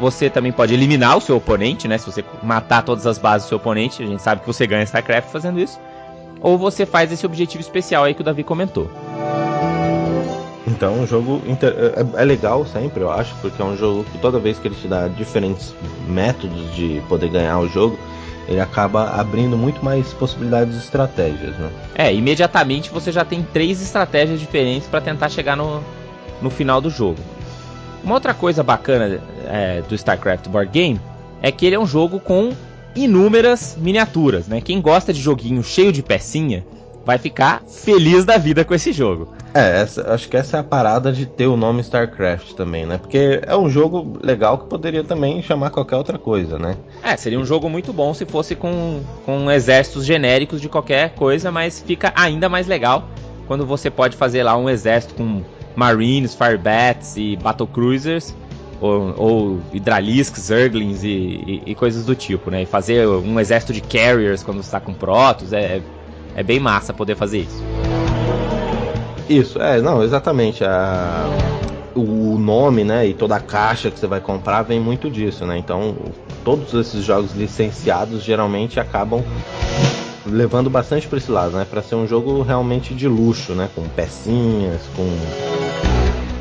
você 0.00 0.30
também 0.30 0.52
pode 0.52 0.74
eliminar 0.74 1.16
o 1.16 1.20
seu 1.20 1.36
oponente, 1.36 1.88
né? 1.88 1.98
Se 1.98 2.06
você 2.06 2.24
matar 2.42 2.82
todas 2.82 3.06
as 3.06 3.18
bases 3.18 3.46
do 3.46 3.48
seu 3.50 3.58
oponente, 3.58 4.02
a 4.02 4.06
gente 4.06 4.22
sabe 4.22 4.40
que 4.40 4.46
você 4.46 4.66
ganha 4.66 4.84
StarCraft 4.84 5.30
fazendo 5.30 5.58
isso. 5.58 5.78
Ou 6.40 6.56
você 6.56 6.86
faz 6.86 7.10
esse 7.12 7.26
objetivo 7.26 7.60
especial 7.60 8.04
aí 8.04 8.14
que 8.14 8.20
o 8.20 8.24
Davi 8.24 8.44
comentou. 8.44 8.90
Então, 10.66 11.02
o 11.02 11.06
jogo 11.06 11.42
inter... 11.46 11.74
é, 11.76 12.22
é 12.22 12.24
legal 12.24 12.64
sempre, 12.66 13.00
eu 13.00 13.10
acho, 13.10 13.34
porque 13.40 13.60
é 13.60 13.64
um 13.64 13.76
jogo 13.76 14.04
que 14.04 14.18
toda 14.18 14.38
vez 14.38 14.58
que 14.58 14.68
ele 14.68 14.74
te 14.74 14.86
dá 14.86 15.08
diferentes 15.08 15.74
métodos 16.06 16.74
de 16.74 17.02
poder 17.08 17.30
ganhar 17.30 17.58
o 17.58 17.68
jogo, 17.68 17.98
ele 18.46 18.60
acaba 18.60 19.10
abrindo 19.10 19.56
muito 19.56 19.84
mais 19.84 20.12
possibilidades 20.12 20.74
de 20.74 20.80
estratégias, 20.84 21.56
né? 21.56 21.70
É, 21.94 22.14
imediatamente 22.14 22.90
você 22.90 23.10
já 23.10 23.24
tem 23.24 23.42
três 23.42 23.82
estratégias 23.82 24.38
diferentes 24.38 24.86
para 24.86 25.00
tentar 25.00 25.28
chegar 25.28 25.56
no, 25.56 25.82
no 26.40 26.50
final 26.50 26.80
do 26.80 26.90
jogo. 26.90 27.18
Uma 28.04 28.14
outra 28.14 28.32
coisa 28.32 28.62
bacana 28.62 29.20
é, 29.48 29.82
do 29.82 29.94
StarCraft 29.94 30.48
Board 30.48 30.70
Game 30.70 31.00
é 31.42 31.50
que 31.50 31.66
ele 31.66 31.74
é 31.74 31.78
um 31.78 31.86
jogo 31.86 32.20
com 32.20 32.52
inúmeras 32.94 33.76
miniaturas, 33.78 34.48
né? 34.48 34.60
Quem 34.60 34.80
gosta 34.80 35.12
de 35.12 35.20
joguinho 35.20 35.62
cheio 35.62 35.92
de 35.92 36.02
pecinha 36.02 36.64
vai 37.04 37.16
ficar 37.16 37.62
feliz 37.66 38.24
da 38.24 38.36
vida 38.36 38.64
com 38.64 38.74
esse 38.74 38.92
jogo. 38.92 39.32
É, 39.54 39.80
essa, 39.80 40.12
acho 40.12 40.28
que 40.28 40.36
essa 40.36 40.58
é 40.58 40.60
a 40.60 40.62
parada 40.62 41.10
de 41.10 41.24
ter 41.24 41.46
o 41.46 41.56
nome 41.56 41.80
StarCraft 41.80 42.52
também, 42.52 42.84
né? 42.84 42.98
Porque 42.98 43.40
é 43.46 43.56
um 43.56 43.70
jogo 43.70 44.18
legal 44.22 44.58
que 44.58 44.66
poderia 44.66 45.02
também 45.02 45.40
chamar 45.42 45.70
qualquer 45.70 45.96
outra 45.96 46.18
coisa, 46.18 46.58
né? 46.58 46.76
É, 47.02 47.16
seria 47.16 47.40
um 47.40 47.46
jogo 47.46 47.68
muito 47.70 47.92
bom 47.92 48.12
se 48.12 48.26
fosse 48.26 48.54
com, 48.54 49.00
com 49.24 49.50
exércitos 49.50 50.04
genéricos 50.04 50.60
de 50.60 50.68
qualquer 50.68 51.14
coisa, 51.14 51.50
mas 51.50 51.80
fica 51.80 52.12
ainda 52.14 52.48
mais 52.48 52.66
legal 52.66 53.08
quando 53.46 53.64
você 53.64 53.90
pode 53.90 54.14
fazer 54.14 54.42
lá 54.42 54.54
um 54.56 54.68
exército 54.68 55.14
com 55.14 55.42
Marines, 55.74 56.34
Firebats 56.34 57.16
e 57.16 57.36
Battlecruisers, 57.36 58.34
ou, 58.80 59.14
ou 59.16 59.60
Hydralisks, 59.72 60.42
Zerglings 60.42 61.02
e, 61.02 61.08
e, 61.08 61.62
e, 61.66 61.74
coisas 61.74 62.04
do 62.04 62.14
tipo, 62.14 62.50
né? 62.50 62.62
E 62.62 62.66
fazer 62.66 63.06
um 63.06 63.38
exército 63.40 63.72
de 63.72 63.80
Carriers 63.80 64.42
quando 64.42 64.60
está 64.60 64.80
com 64.80 64.94
Protoss, 64.94 65.52
é, 65.52 65.80
é 66.34 66.42
bem 66.42 66.60
massa 66.60 66.92
poder 66.92 67.16
fazer 67.16 67.40
isso. 67.40 67.62
Isso, 69.28 69.60
é, 69.60 69.80
não, 69.80 70.02
exatamente. 70.02 70.64
A, 70.64 71.26
o 71.94 72.38
nome, 72.38 72.84
né, 72.84 73.06
e 73.06 73.14
toda 73.14 73.34
a 73.34 73.40
caixa 73.40 73.90
que 73.90 73.98
você 73.98 74.06
vai 74.06 74.20
comprar 74.20 74.62
vem 74.62 74.78
muito 74.78 75.10
disso, 75.10 75.44
né? 75.44 75.58
Então, 75.58 75.96
todos 76.44 76.72
esses 76.74 77.04
jogos 77.04 77.34
licenciados 77.34 78.22
geralmente 78.22 78.78
acabam 78.78 79.22
levando 80.24 80.70
bastante 80.70 81.08
para 81.08 81.18
esse 81.18 81.30
lado, 81.30 81.56
né? 81.56 81.66
Para 81.68 81.82
ser 81.82 81.96
um 81.96 82.06
jogo 82.06 82.42
realmente 82.42 82.94
de 82.94 83.08
luxo, 83.08 83.52
né? 83.52 83.68
Com 83.74 83.82
pecinhas, 83.88 84.80
com 84.94 85.08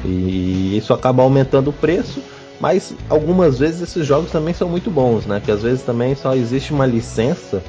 e 0.07 0.77
isso 0.77 0.93
acaba 0.93 1.21
aumentando 1.21 1.69
o 1.69 1.73
preço, 1.73 2.21
mas 2.59 2.95
algumas 3.09 3.59
vezes 3.59 3.81
esses 3.81 4.05
jogos 4.05 4.31
também 4.31 4.53
são 4.53 4.69
muito 4.69 4.89
bons, 4.89 5.25
né? 5.25 5.41
Que 5.43 5.51
às 5.51 5.61
vezes 5.61 5.83
também 5.83 6.15
só 6.15 6.33
existe 6.33 6.73
uma 6.73 6.85
licença 6.85 7.61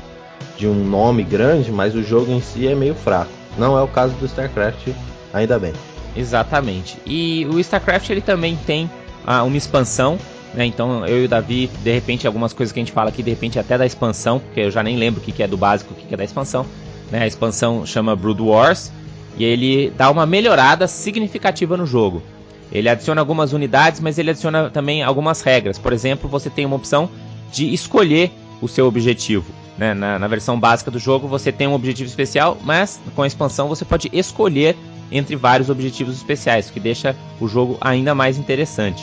de 0.56 0.66
um 0.66 0.74
nome 0.74 1.22
grande, 1.22 1.70
mas 1.70 1.94
o 1.94 2.02
jogo 2.02 2.32
em 2.32 2.40
si 2.40 2.66
é 2.66 2.74
meio 2.74 2.94
fraco. 2.94 3.30
Não 3.58 3.76
é 3.76 3.82
o 3.82 3.88
caso 3.88 4.14
do 4.14 4.26
StarCraft, 4.26 4.88
ainda 5.32 5.58
bem. 5.58 5.72
Exatamente. 6.16 6.96
E 7.04 7.46
o 7.52 7.58
StarCraft 7.58 8.08
ele 8.10 8.20
também 8.20 8.56
tem 8.66 8.90
ah, 9.26 9.42
uma 9.42 9.56
expansão 9.56 10.18
Né? 10.54 10.64
Então 10.64 11.04
eu 11.06 11.22
e 11.22 11.24
o 11.26 11.28
Davi, 11.28 11.70
de 11.82 11.92
repente, 11.92 12.26
algumas 12.26 12.52
coisas 12.54 12.72
que 12.72 12.80
a 12.80 12.82
gente 12.82 12.92
fala 12.92 13.10
aqui, 13.10 13.22
de 13.22 13.30
repente 13.30 13.58
até 13.58 13.76
da 13.76 13.84
expansão, 13.84 14.40
porque 14.40 14.60
eu 14.60 14.70
já 14.70 14.82
nem 14.82 14.96
lembro 14.96 15.20
o 15.20 15.24
que, 15.24 15.42
é 15.42 15.46
do 15.46 15.56
básico, 15.58 15.92
o 15.92 15.96
que, 15.96 16.06
que 16.06 16.14
é 16.14 16.16
da 16.16 16.24
expansão. 16.24 16.64
Né? 17.10 17.22
A 17.22 17.26
expansão 17.26 17.84
chama 17.84 18.16
Brood 18.16 18.40
Wars 18.42 18.90
e 19.38 19.44
ele 19.44 19.92
dá 19.96 20.10
uma 20.10 20.26
melhorada 20.26 20.88
significativa 20.88 21.76
no 21.76 21.86
jogo. 21.86 22.22
Ele 22.70 22.88
adiciona 22.88 23.20
algumas 23.20 23.52
unidades, 23.52 24.00
mas 24.00 24.18
ele 24.18 24.30
adiciona 24.30 24.68
também 24.68 25.02
algumas 25.02 25.40
regras. 25.40 25.78
Por 25.78 25.92
exemplo, 25.92 26.28
você 26.28 26.50
tem 26.50 26.66
uma 26.66 26.76
opção 26.76 27.08
de 27.52 27.72
escolher 27.72 28.30
o 28.60 28.68
seu 28.68 28.86
objetivo. 28.86 29.46
Né? 29.78 29.94
Na, 29.94 30.18
na, 30.18 30.26
versão 30.26 30.58
básica 30.58 30.90
do 30.90 30.98
jogo 30.98 31.28
você 31.28 31.52
tem 31.52 31.68
um 31.68 31.72
objetivo 31.72 32.08
especial, 32.08 32.58
mas 32.64 33.00
com 33.14 33.22
a 33.22 33.26
expansão 33.26 33.68
você 33.68 33.84
pode 33.84 34.10
escolher 34.12 34.76
entre 35.10 35.36
vários 35.36 35.70
objetivos 35.70 36.16
especiais, 36.16 36.68
o 36.68 36.72
que 36.72 36.80
deixa 36.80 37.14
o 37.40 37.46
jogo 37.46 37.78
ainda 37.80 38.14
mais 38.14 38.36
interessante. 38.36 39.02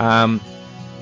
Um, 0.00 0.38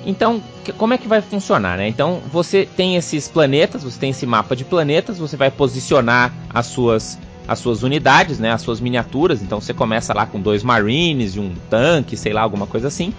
então, 0.05 0.43
como 0.77 0.95
é 0.95 0.99
que 0.99 1.09
vai 1.09 1.21
funcionar? 1.21 1.79
Né? 1.79 1.89
Então, 1.89 2.21
você 2.31 2.69
tem 2.77 2.97
esses 2.97 3.29
planetas, 3.29 3.83
você 3.83 3.99
tem 3.99 4.11
esse 4.11 4.27
mapa 4.27 4.55
de 4.55 4.65
planetas, 4.65 5.19
você 5.19 5.37
vai 5.37 5.51
posicionar 5.51 6.33
as 6.53 6.67
suas 6.67 7.19
as 7.51 7.59
suas 7.59 7.83
unidades, 7.83 8.39
né, 8.39 8.53
as 8.53 8.63
suas 8.63 8.81
miniaturas. 8.81 9.43
Então 9.43 9.61
você 9.61 9.75
começa 9.75 10.15
lá 10.15 10.25
com 10.25 10.41
dois 10.41 10.63
marines 10.63 11.35
e 11.35 11.41
um 11.41 11.53
tanque, 11.69 12.17
sei 12.17 12.33
lá, 12.33 12.43
alguma 12.43 12.65
coisa 12.65 12.87
assim. 12.87 13.13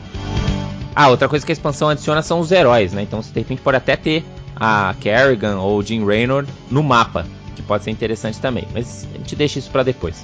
Ah, 0.95 1.09
outra 1.09 1.27
coisa 1.27 1.45
que 1.45 1.51
a 1.51 1.53
expansão 1.53 1.89
adiciona 1.89 2.21
são 2.21 2.39
os 2.39 2.49
heróis, 2.49 2.93
né? 2.93 3.01
Então 3.01 3.21
você 3.21 3.29
de 3.33 3.39
repente 3.39 3.61
pode 3.61 3.75
até 3.75 3.97
ter 3.97 4.23
a 4.55 4.95
Kerrigan 5.01 5.57
ou 5.57 5.79
o 5.79 5.83
Jim 5.83 6.05
Raynor 6.05 6.45
no 6.69 6.81
mapa, 6.81 7.25
que 7.57 7.61
pode 7.61 7.83
ser 7.83 7.91
interessante 7.91 8.39
também. 8.39 8.65
Mas 8.73 9.05
a 9.13 9.17
gente 9.17 9.35
deixa 9.35 9.59
isso 9.59 9.69
para 9.69 9.83
depois. 9.83 10.23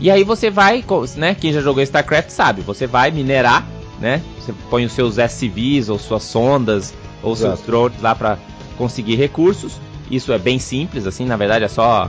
E 0.00 0.08
aí 0.08 0.22
você 0.22 0.48
vai, 0.48 0.84
né? 1.16 1.34
Quem 1.34 1.52
já 1.52 1.60
jogou 1.60 1.82
StarCraft 1.82 2.30
sabe, 2.30 2.62
você 2.62 2.86
vai 2.86 3.10
minerar, 3.10 3.66
né? 4.00 4.22
Você 4.38 4.54
põe 4.70 4.84
os 4.84 4.92
seus 4.92 5.18
SCVs 5.18 5.88
ou 5.88 5.98
suas 5.98 6.22
sondas 6.22 6.94
ou 7.24 7.32
Exato. 7.32 7.56
seus 7.56 7.66
drones 7.66 8.00
lá 8.00 8.14
para 8.14 8.38
conseguir 8.78 9.16
recursos. 9.16 9.80
Isso 10.08 10.32
é 10.32 10.38
bem 10.38 10.60
simples, 10.60 11.08
assim, 11.08 11.24
na 11.24 11.36
verdade 11.36 11.64
é 11.64 11.68
só 11.68 12.08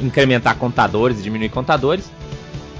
incrementar 0.00 0.56
contadores 0.56 1.20
e 1.20 1.22
diminuir 1.22 1.48
contadores. 1.50 2.10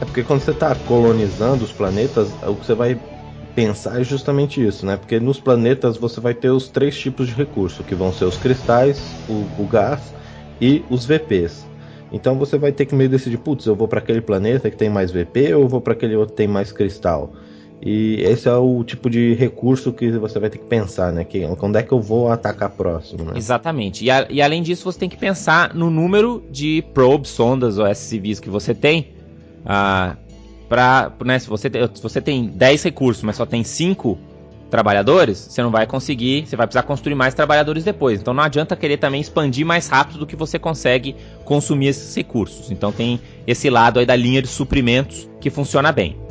É 0.00 0.04
porque 0.04 0.22
quando 0.22 0.40
você 0.40 0.50
está 0.50 0.74
colonizando 0.74 1.64
os 1.64 1.72
planetas, 1.72 2.28
o 2.46 2.54
que 2.56 2.66
você 2.66 2.74
vai 2.74 2.98
pensar 3.54 4.00
é 4.00 4.04
justamente 4.04 4.64
isso, 4.64 4.84
né? 4.84 4.96
Porque 4.96 5.20
nos 5.20 5.38
planetas 5.38 5.96
você 5.96 6.20
vai 6.20 6.34
ter 6.34 6.50
os 6.50 6.68
três 6.68 6.98
tipos 6.98 7.28
de 7.28 7.34
recurso, 7.34 7.84
que 7.84 7.94
vão 7.94 8.12
ser 8.12 8.24
os 8.24 8.36
cristais, 8.36 9.00
o, 9.28 9.46
o 9.62 9.66
gás 9.66 10.12
e 10.60 10.82
os 10.90 11.04
VPs. 11.04 11.64
Então 12.12 12.38
você 12.38 12.58
vai 12.58 12.72
ter 12.72 12.86
que 12.86 12.94
meio 12.94 13.08
decidir, 13.10 13.38
putz, 13.38 13.66
eu 13.66 13.74
vou 13.74 13.88
para 13.88 13.98
aquele 13.98 14.20
planeta 14.20 14.70
que 14.70 14.76
tem 14.76 14.88
mais 14.88 15.10
VP 15.10 15.54
ou 15.54 15.62
eu 15.62 15.68
vou 15.68 15.80
para 15.80 15.92
aquele 15.92 16.16
outro 16.16 16.32
que 16.32 16.36
tem 16.36 16.48
mais 16.48 16.72
cristal. 16.72 17.32
E 17.84 18.22
esse 18.22 18.48
é 18.48 18.56
o 18.56 18.82
tipo 18.82 19.10
de 19.10 19.34
recurso 19.34 19.92
que 19.92 20.10
você 20.12 20.38
vai 20.38 20.48
ter 20.48 20.56
que 20.56 20.64
pensar, 20.64 21.12
né? 21.12 21.22
Que, 21.22 21.44
onde 21.44 21.78
é 21.78 21.82
que 21.82 21.92
eu 21.92 22.00
vou 22.00 22.32
atacar 22.32 22.70
próximo, 22.70 23.24
né? 23.24 23.32
Exatamente. 23.36 24.02
E, 24.02 24.10
a, 24.10 24.26
e 24.30 24.40
além 24.40 24.62
disso, 24.62 24.84
você 24.84 24.98
tem 24.98 25.08
que 25.08 25.18
pensar 25.18 25.74
no 25.74 25.90
número 25.90 26.42
de 26.50 26.82
probes, 26.94 27.28
sondas 27.30 27.76
ou 27.76 27.86
SCVs 27.86 28.40
que 28.40 28.48
você 28.48 28.74
tem. 28.74 29.08
Ah, 29.66 30.16
pra, 30.66 31.12
né, 31.26 31.38
se, 31.38 31.46
você, 31.46 31.70
se 31.92 32.02
você 32.02 32.22
tem 32.22 32.46
10 32.46 32.84
recursos, 32.84 33.22
mas 33.22 33.36
só 33.36 33.44
tem 33.44 33.62
5 33.62 34.18
trabalhadores, 34.70 35.36
você 35.38 35.62
não 35.62 35.70
vai 35.70 35.86
conseguir, 35.86 36.46
você 36.46 36.56
vai 36.56 36.66
precisar 36.66 36.84
construir 36.84 37.14
mais 37.14 37.34
trabalhadores 37.34 37.84
depois. 37.84 38.18
Então 38.18 38.32
não 38.32 38.42
adianta 38.42 38.74
querer 38.74 38.96
também 38.96 39.20
expandir 39.20 39.64
mais 39.64 39.88
rápido 39.88 40.20
do 40.20 40.26
que 40.26 40.34
você 40.34 40.58
consegue 40.58 41.14
consumir 41.44 41.88
esses 41.88 42.14
recursos. 42.16 42.70
Então 42.70 42.90
tem 42.90 43.20
esse 43.46 43.68
lado 43.68 44.00
aí 44.00 44.06
da 44.06 44.16
linha 44.16 44.40
de 44.40 44.48
suprimentos 44.48 45.28
que 45.38 45.50
funciona 45.50 45.92
bem. 45.92 46.23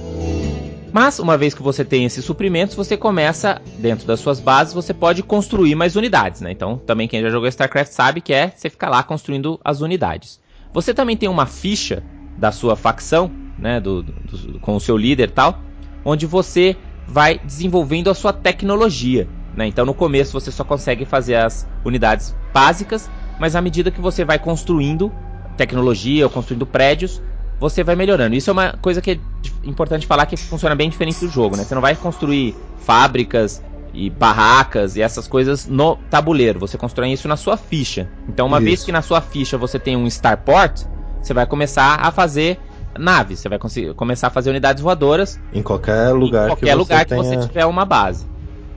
Mas, 0.93 1.17
uma 1.17 1.35
vez 1.35 1.55
que 1.55 1.63
você 1.63 1.83
tem 1.83 2.05
esses 2.05 2.23
suprimentos, 2.23 2.75
você 2.75 2.95
começa, 2.95 3.59
dentro 3.79 4.05
das 4.05 4.19
suas 4.19 4.39
bases, 4.39 4.75
você 4.75 4.93
pode 4.93 5.23
construir 5.23 5.73
mais 5.73 5.95
unidades, 5.95 6.39
né? 6.39 6.51
Então, 6.51 6.77
também 6.77 7.07
quem 7.07 7.19
já 7.19 7.31
jogou 7.31 7.47
StarCraft 7.47 7.91
sabe 7.91 8.21
que 8.21 8.31
é 8.31 8.53
você 8.55 8.69
ficar 8.69 8.89
lá 8.89 9.01
construindo 9.01 9.59
as 9.65 9.81
unidades. 9.81 10.39
Você 10.71 10.93
também 10.93 11.17
tem 11.17 11.27
uma 11.27 11.47
ficha 11.47 12.03
da 12.37 12.51
sua 12.51 12.75
facção, 12.75 13.31
né? 13.57 13.79
Do, 13.79 14.03
do, 14.03 14.59
com 14.59 14.75
o 14.75 14.79
seu 14.79 14.95
líder 14.95 15.29
e 15.29 15.31
tal, 15.31 15.59
onde 16.05 16.27
você 16.27 16.77
vai 17.07 17.39
desenvolvendo 17.39 18.11
a 18.11 18.13
sua 18.13 18.31
tecnologia. 18.31 19.27
Né? 19.55 19.65
Então, 19.65 19.87
no 19.87 19.95
começo, 19.95 20.31
você 20.31 20.51
só 20.51 20.63
consegue 20.63 21.05
fazer 21.05 21.35
as 21.35 21.67
unidades 21.83 22.35
básicas, 22.53 23.09
mas 23.39 23.55
à 23.55 23.61
medida 23.61 23.89
que 23.89 23.99
você 23.99 24.23
vai 24.23 24.37
construindo 24.37 25.11
tecnologia 25.57 26.23
ou 26.23 26.29
construindo 26.29 26.67
prédios, 26.67 27.19
você 27.63 27.81
vai 27.81 27.95
melhorando. 27.95 28.35
Isso 28.35 28.49
é 28.49 28.53
uma 28.53 28.73
coisa 28.73 29.01
que 29.01 29.11
é 29.11 29.19
importante 29.63 30.05
falar 30.05 30.25
que 30.25 30.35
funciona 30.35 30.75
bem 30.75 30.89
diferente 30.89 31.21
do 31.21 31.29
jogo, 31.29 31.55
né? 31.55 31.63
Você 31.63 31.73
não 31.73 31.81
vai 31.81 31.95
construir 31.95 32.53
fábricas 32.79 33.63
e 33.93 34.09
barracas 34.09 34.97
e 34.97 35.01
essas 35.01 35.29
coisas 35.29 35.65
no 35.65 35.95
tabuleiro. 36.09 36.59
Você 36.59 36.77
constrói 36.77 37.13
isso 37.13 37.25
na 37.25 37.37
sua 37.37 37.55
ficha. 37.55 38.09
Então, 38.27 38.47
uma 38.47 38.57
isso. 38.57 38.65
vez 38.65 38.83
que 38.83 38.91
na 38.91 39.01
sua 39.01 39.21
ficha 39.21 39.57
você 39.57 39.79
tem 39.79 39.95
um 39.95 40.05
starport, 40.07 40.83
você 41.21 41.33
vai 41.33 41.45
começar 41.45 42.01
a 42.01 42.11
fazer 42.11 42.59
naves. 42.99 43.39
Você 43.39 43.47
vai 43.47 43.57
começar 43.95 44.27
a 44.27 44.29
fazer 44.29 44.49
unidades 44.49 44.83
voadoras 44.83 45.39
em 45.53 45.63
qualquer 45.63 46.11
lugar, 46.11 46.45
em 46.45 46.47
qualquer 46.49 46.65
que, 46.65 46.75
lugar 46.75 47.07
você 47.07 47.15
que 47.15 47.15
você 47.15 47.47
tiver 47.47 47.65
uma 47.65 47.85
base. 47.85 48.32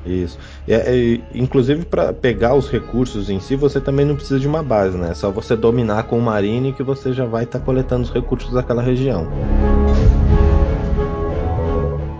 Isso. 0.06 0.38
E, 0.68 0.74
e, 0.74 1.22
inclusive, 1.34 1.84
para 1.84 2.12
pegar 2.12 2.54
os 2.54 2.70
recursos 2.70 3.28
em 3.28 3.40
si, 3.40 3.56
você 3.56 3.80
também 3.80 4.06
não 4.06 4.14
precisa 4.14 4.38
de 4.38 4.46
uma 4.46 4.62
base, 4.62 4.96
né? 4.96 5.10
É 5.10 5.14
só 5.14 5.30
você 5.30 5.56
dominar 5.56 6.04
com 6.04 6.18
o 6.18 6.22
Marine 6.22 6.72
que 6.72 6.82
você 6.82 7.12
já 7.12 7.24
vai 7.24 7.44
estar 7.44 7.58
tá 7.58 7.64
coletando 7.64 8.04
os 8.04 8.10
recursos 8.10 8.52
daquela 8.52 8.80
região. 8.80 9.26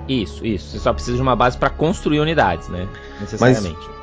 Isso, 0.09 0.45
isso. 0.45 0.71
Você 0.71 0.79
só 0.79 0.93
precisa 0.93 1.17
de 1.17 1.23
uma 1.23 1.37
base 1.37 1.57
para 1.57 1.71
construir 1.71 2.21
unidades, 2.21 2.69
né? 2.69 2.89
Necessariamente. 3.21 3.79
Mas, 3.79 3.97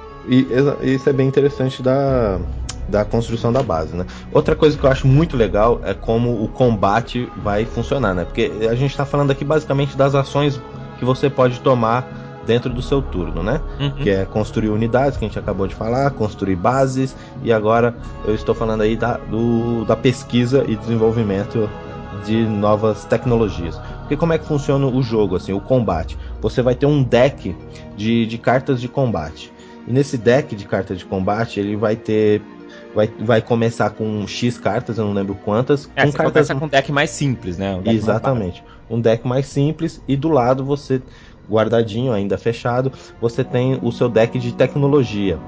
e, 0.82 0.94
isso 0.96 1.10
é 1.10 1.14
bem 1.14 1.28
interessante 1.28 1.84
da, 1.84 2.40
da 2.88 3.04
construção 3.04 3.52
da 3.52 3.62
base, 3.62 3.96
né? 3.96 4.06
Outra 4.32 4.56
coisa 4.56 4.78
que 4.78 4.86
eu 4.86 4.90
acho 4.90 5.08
muito 5.08 5.36
legal 5.36 5.82
é 5.84 5.94
como 5.94 6.44
o 6.44 6.48
combate 6.48 7.30
vai 7.38 7.66
funcionar, 7.66 8.14
né? 8.14 8.24
Porque 8.26 8.52
a 8.70 8.76
gente 8.76 8.92
está 8.92 9.06
falando 9.06 9.32
aqui 9.32 9.44
basicamente 9.44 9.98
das 9.98 10.16
ações 10.16 10.60
que 10.98 11.06
você 11.06 11.30
pode 11.30 11.60
tomar 11.60 12.23
dentro 12.46 12.70
do 12.70 12.82
seu 12.82 13.02
turno, 13.02 13.42
né? 13.42 13.62
Uhum. 13.80 13.92
Que 13.92 14.10
é 14.10 14.26
construir 14.26 14.70
unidades, 14.70 15.18
que 15.18 15.26
a 15.26 15.28
gente 15.28 15.40
acabou 15.40 15.68
de 15.68 15.76
falar, 15.76 16.12
construir 16.12 16.56
bases, 16.56 17.16
e 17.44 17.52
agora 17.52 17.96
eu 18.26 18.36
estou 18.36 18.54
falando 18.54 18.82
aí 18.82 18.96
da, 18.96 19.18
do, 19.18 19.86
da 19.86 19.96
pesquisa 19.96 20.64
e 20.68 20.76
desenvolvimento 20.76 21.70
de 22.26 22.46
novas 22.46 23.06
tecnologias. 23.06 23.80
Porque 24.00 24.16
como 24.16 24.34
é 24.34 24.38
que 24.38 24.46
funciona 24.46 24.86
o 24.86 25.02
jogo, 25.02 25.36
assim, 25.36 25.54
o 25.54 25.62
combate? 25.62 26.18
Você 26.42 26.62
vai 26.62 26.76
ter 26.76 26.86
um 26.86 27.04
deck 27.04 27.56
de, 27.96 28.26
de 28.26 28.38
cartas 28.38 28.80
de 28.80 28.88
combate. 28.88 29.52
E 29.88 29.92
nesse 29.92 30.18
deck 30.18 30.56
de 30.56 30.66
cartas 30.66 30.98
de 30.98 31.06
combate, 31.06 31.60
ele 31.60 31.76
vai 31.76 31.96
ter 31.96 32.42
vai, 32.94 33.08
vai 33.20 33.42
começar 33.42 33.90
com 33.90 34.26
X 34.28 34.58
cartas, 34.58 34.98
eu 34.98 35.06
não 35.06 35.14
lembro 35.14 35.36
quantas. 35.36 35.90
É, 35.96 36.04
com 36.04 36.12
você 36.12 36.18
cartas... 36.18 36.34
começa 36.34 36.56
com 36.56 36.66
um 36.66 36.70
deck 36.70 36.92
mais 36.92 37.10
simples, 37.10 37.58
né? 37.58 37.76
Um 37.76 37.90
Exatamente. 37.90 38.64
Um 38.90 39.02
deck 39.02 39.28
mais 39.28 39.48
simples 39.48 40.02
e 40.08 40.16
do 40.16 40.30
lado 40.30 40.64
você 40.64 41.02
guardadinho, 41.50 42.12
ainda 42.14 42.38
fechado, 42.38 42.92
você 43.20 43.44
tem 43.44 43.80
o 43.82 43.92
seu 43.92 44.10
deck 44.10 44.38
de 44.40 44.54
tecnologia. 44.54 45.40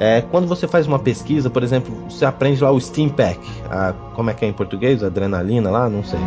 É, 0.00 0.20
quando 0.20 0.48
você 0.48 0.66
faz 0.66 0.86
uma 0.86 0.98
pesquisa, 0.98 1.48
por 1.48 1.62
exemplo, 1.62 1.94
você 2.10 2.24
aprende 2.24 2.62
lá 2.62 2.72
o 2.72 2.80
Steam 2.80 3.08
Pack, 3.08 3.38
a, 3.70 3.92
como 4.14 4.30
é 4.30 4.34
que 4.34 4.44
é 4.44 4.48
em 4.48 4.52
português? 4.52 5.02
Adrenalina 5.02 5.70
lá? 5.70 5.88
Não 5.88 6.02
sei. 6.02 6.18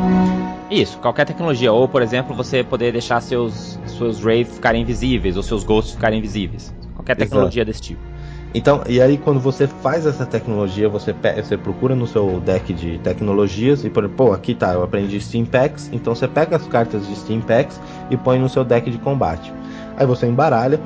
Isso, 0.69 0.97
qualquer 0.99 1.25
tecnologia. 1.25 1.73
Ou, 1.73 1.87
por 1.87 2.01
exemplo, 2.01 2.33
você 2.35 2.63
poder 2.63 2.91
deixar 2.93 3.21
seus, 3.21 3.79
seus 3.85 4.23
Wraiths 4.23 4.55
ficarem 4.55 4.81
invisíveis, 4.81 5.35
ou 5.35 5.43
seus 5.43 5.63
Ghosts 5.63 5.95
ficarem 5.95 6.19
invisíveis. 6.19 6.73
Qualquer 6.95 7.15
tecnologia 7.15 7.63
Exato. 7.63 7.71
desse 7.71 7.81
tipo. 7.81 8.14
Então, 8.55 8.81
e 8.87 9.01
aí 9.01 9.17
quando 9.17 9.37
você 9.37 9.67
faz 9.67 10.05
essa 10.05 10.25
tecnologia, 10.25 10.87
você, 10.87 11.13
você 11.13 11.57
procura 11.57 11.93
no 11.93 12.07
seu 12.07 12.39
deck 12.39 12.73
de 12.73 12.97
tecnologias 12.99 13.83
e 13.83 13.89
por 13.89 14.07
pô, 14.07 14.31
aqui 14.31 14.55
tá, 14.55 14.71
eu 14.71 14.81
aprendi 14.81 15.19
Steam 15.19 15.43
Packs, 15.43 15.89
então 15.91 16.15
você 16.15 16.25
pega 16.25 16.55
as 16.55 16.65
cartas 16.65 17.05
de 17.05 17.13
Steam 17.17 17.41
Packs 17.41 17.77
e 18.09 18.15
põe 18.15 18.39
no 18.39 18.47
seu 18.47 18.63
deck 18.63 18.89
de 18.89 18.97
combate. 18.97 19.51
Aí 19.97 20.05
você 20.05 20.25
embaralha. 20.25 20.79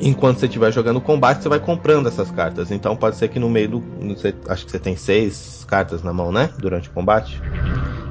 Enquanto 0.00 0.40
você 0.40 0.46
estiver 0.46 0.72
jogando 0.72 1.00
combate, 1.00 1.44
você 1.44 1.48
vai 1.48 1.60
comprando 1.60 2.08
essas 2.08 2.32
cartas. 2.32 2.72
Então 2.72 2.96
pode 2.96 3.14
ser 3.14 3.28
que 3.28 3.38
no 3.38 3.48
meio 3.48 3.68
do. 3.68 3.84
Você, 4.16 4.34
acho 4.48 4.64
que 4.64 4.72
você 4.72 4.80
tem 4.80 4.96
seis 4.96 5.64
cartas 5.68 6.02
na 6.02 6.12
mão, 6.12 6.32
né? 6.32 6.50
Durante 6.58 6.88
o 6.88 6.92
combate. 6.92 7.40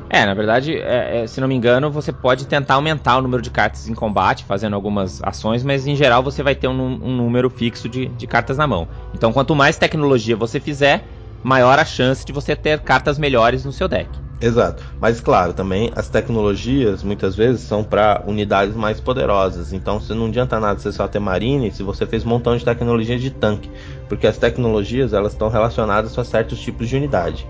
É, 0.09 0.25
na 0.25 0.33
verdade, 0.33 0.75
é, 0.75 1.23
é, 1.23 1.27
se 1.27 1.41
não 1.41 1.47
me 1.47 1.55
engano, 1.55 1.89
você 1.89 2.11
pode 2.11 2.47
tentar 2.47 2.75
aumentar 2.75 3.17
o 3.17 3.21
número 3.21 3.41
de 3.41 3.49
cartas 3.49 3.87
em 3.87 3.93
combate, 3.93 4.45
fazendo 4.45 4.75
algumas 4.75 5.21
ações, 5.23 5.63
mas 5.63 5.87
em 5.87 5.95
geral 5.95 6.21
você 6.21 6.43
vai 6.43 6.55
ter 6.55 6.67
um, 6.67 6.81
um 7.03 7.15
número 7.15 7.49
fixo 7.49 7.89
de, 7.89 8.05
de 8.05 8.27
cartas 8.27 8.57
na 8.57 8.67
mão. 8.67 8.87
Então, 9.13 9.33
quanto 9.33 9.55
mais 9.55 9.77
tecnologia 9.77 10.35
você 10.35 10.59
fizer, 10.59 11.03
maior 11.43 11.79
a 11.79 11.85
chance 11.85 12.25
de 12.25 12.31
você 12.31 12.55
ter 12.55 12.79
cartas 12.79 13.17
melhores 13.17 13.65
no 13.65 13.71
seu 13.71 13.87
deck. 13.87 14.09
Exato. 14.39 14.83
Mas 14.99 15.21
claro, 15.21 15.53
também 15.53 15.91
as 15.95 16.09
tecnologias 16.09 17.03
muitas 17.03 17.35
vezes 17.35 17.61
são 17.61 17.83
para 17.83 18.21
unidades 18.27 18.75
mais 18.75 18.99
poderosas. 18.99 19.71
Então, 19.71 19.99
se 19.99 20.13
não 20.13 20.27
adianta 20.27 20.59
nada 20.59 20.79
você 20.79 20.91
só 20.91 21.07
ter 21.07 21.19
marine 21.19 21.71
se 21.71 21.83
você 21.83 22.05
fez 22.05 22.25
um 22.25 22.29
montão 22.29 22.55
de 22.55 22.65
tecnologia 22.65 23.17
de 23.17 23.31
tanque, 23.31 23.71
porque 24.09 24.27
as 24.27 24.37
tecnologias 24.37 25.13
elas 25.13 25.31
estão 25.31 25.49
relacionadas 25.49 26.17
a 26.17 26.23
certos 26.23 26.59
tipos 26.59 26.89
de 26.89 26.95
unidade. 26.97 27.47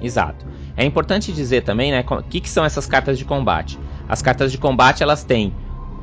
Exato. 0.00 0.46
É 0.78 0.84
importante 0.84 1.32
dizer 1.32 1.62
também, 1.62 1.90
né, 1.90 2.04
o 2.08 2.22
que, 2.22 2.40
que 2.40 2.48
são 2.48 2.64
essas 2.64 2.86
cartas 2.86 3.18
de 3.18 3.24
combate. 3.24 3.76
As 4.08 4.22
cartas 4.22 4.52
de 4.52 4.58
combate 4.58 5.02
elas 5.02 5.24
têm 5.24 5.52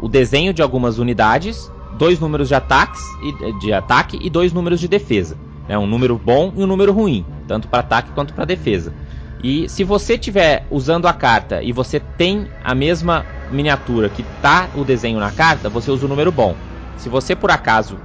o 0.02 0.10
desenho 0.10 0.54
de 0.54 0.62
algumas 0.62 1.00
unidades, 1.00 1.72
dois 1.98 2.20
números 2.20 2.50
de 2.50 2.56
ataques 2.56 3.02
e 3.24 3.58
de 3.60 3.72
ataque 3.72 4.20
e 4.22 4.30
dois 4.30 4.52
números 4.52 4.82
de 4.82 4.90
defesa. 4.90 5.38
Né? 5.66 5.78
Um 5.78 5.88
número 5.88 6.18
bom 6.18 6.52
e 6.58 6.62
um 6.62 6.68
número 6.68 6.92
ruim, 6.92 7.26
tanto 7.48 7.70
para 7.70 7.80
ataque 7.80 8.12
quanto 8.12 8.34
para 8.34 8.44
defesa. 8.44 8.94
E 9.42 9.70
se 9.70 9.86
você 9.86 10.18
tiver 10.18 10.68
usando 10.70 11.08
a 11.08 11.14
carta 11.14 11.64
e 11.64 11.72
você 11.72 11.98
tem 11.98 12.46
a 12.62 12.76
mesma 12.76 13.26
miniatura 13.50 14.10
que 14.10 14.24
tá 14.42 14.68
o 14.76 14.84
desenho 14.84 15.20
na 15.20 15.32
carta, 15.32 15.70
você 15.70 15.90
usa 15.90 16.06
o 16.06 16.10
número 16.10 16.34
bom. 16.34 16.54
Se 16.98 17.08
você 17.08 17.34
por 17.34 17.50
acaso 17.50 17.98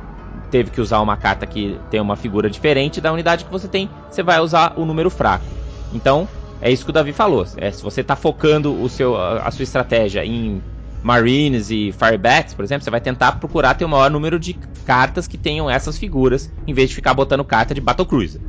teve 0.53 0.71
que 0.71 0.81
usar 0.81 1.00
uma 1.00 1.17
carta 1.17 1.47
que 1.47 1.81
tem 1.91 2.00
uma 2.00 2.15
figura 2.15 2.49
diferente 2.49 3.00
da 3.00 3.12
unidade 3.12 3.45
que 3.45 3.50
você 3.50 3.67
tem, 3.67 3.91
você 4.09 4.23
vai 4.23 4.39
usar 4.39 4.75
o 4.77 4.85
número 4.85 5.11
fraco. 5.11 5.45
Então, 5.93 6.29
é 6.61 6.71
isso 6.71 6.85
que 6.85 6.90
o 6.90 6.93
Davi 6.93 7.12
falou. 7.12 7.47
É, 7.57 7.71
se 7.71 7.83
você 7.83 8.00
está 8.02 8.14
focando 8.14 8.81
o 8.83 8.88
seu, 8.88 9.17
a 9.17 9.50
sua 9.50 9.62
estratégia 9.62 10.25
em 10.25 10.62
Marines 11.02 11.71
e 11.71 11.93
Firebacks, 11.93 12.55
por 12.55 12.64
exemplo, 12.64 12.85
você 12.85 12.90
vai 12.90 13.00
tentar 13.00 13.33
procurar 13.33 13.75
ter 13.75 13.85
o 13.85 13.88
maior 13.88 14.11
número 14.11 14.38
de 14.38 14.55
cartas 14.85 15.26
que 15.26 15.38
tenham 15.38 15.71
essas 15.71 15.97
figuras, 15.97 16.52
em 16.67 16.75
vez 16.75 16.90
de 16.90 16.95
ficar 16.95 17.14
botando 17.14 17.45
carta 17.45 17.75
de 17.75 17.81
Battle 17.81 18.07
Cruiser. 18.07 18.40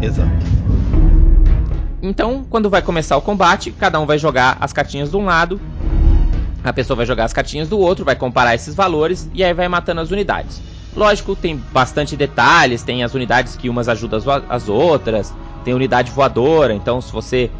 Exato. 0.00 0.30
Então, 2.02 2.44
quando 2.50 2.68
vai 2.68 2.82
começar 2.82 3.16
o 3.16 3.22
combate, 3.22 3.70
cada 3.70 4.00
um 4.00 4.06
vai 4.06 4.18
jogar 4.18 4.56
as 4.60 4.72
cartinhas 4.72 5.10
de 5.10 5.16
um 5.16 5.24
lado, 5.24 5.60
a 6.64 6.72
pessoa 6.72 6.96
vai 6.96 7.06
jogar 7.06 7.24
as 7.24 7.32
cartinhas 7.32 7.68
do 7.68 7.78
outro, 7.78 8.04
vai 8.04 8.16
comparar 8.16 8.56
esses 8.56 8.74
valores 8.74 9.30
e 9.32 9.44
aí 9.44 9.54
vai 9.54 9.68
matando 9.68 10.00
as 10.00 10.10
unidades. 10.10 10.60
Lógico, 10.96 11.36
tem 11.36 11.56
bastante 11.72 12.16
detalhes, 12.16 12.82
tem 12.82 13.04
as 13.04 13.14
unidades 13.14 13.56
que 13.56 13.68
umas 13.68 13.88
ajudam 13.88 14.20
as 14.48 14.68
outras, 14.68 15.32
tem 15.62 15.74
unidade 15.74 16.10
voadora, 16.10 16.74
então 16.74 17.00
se 17.00 17.12
você. 17.12 17.50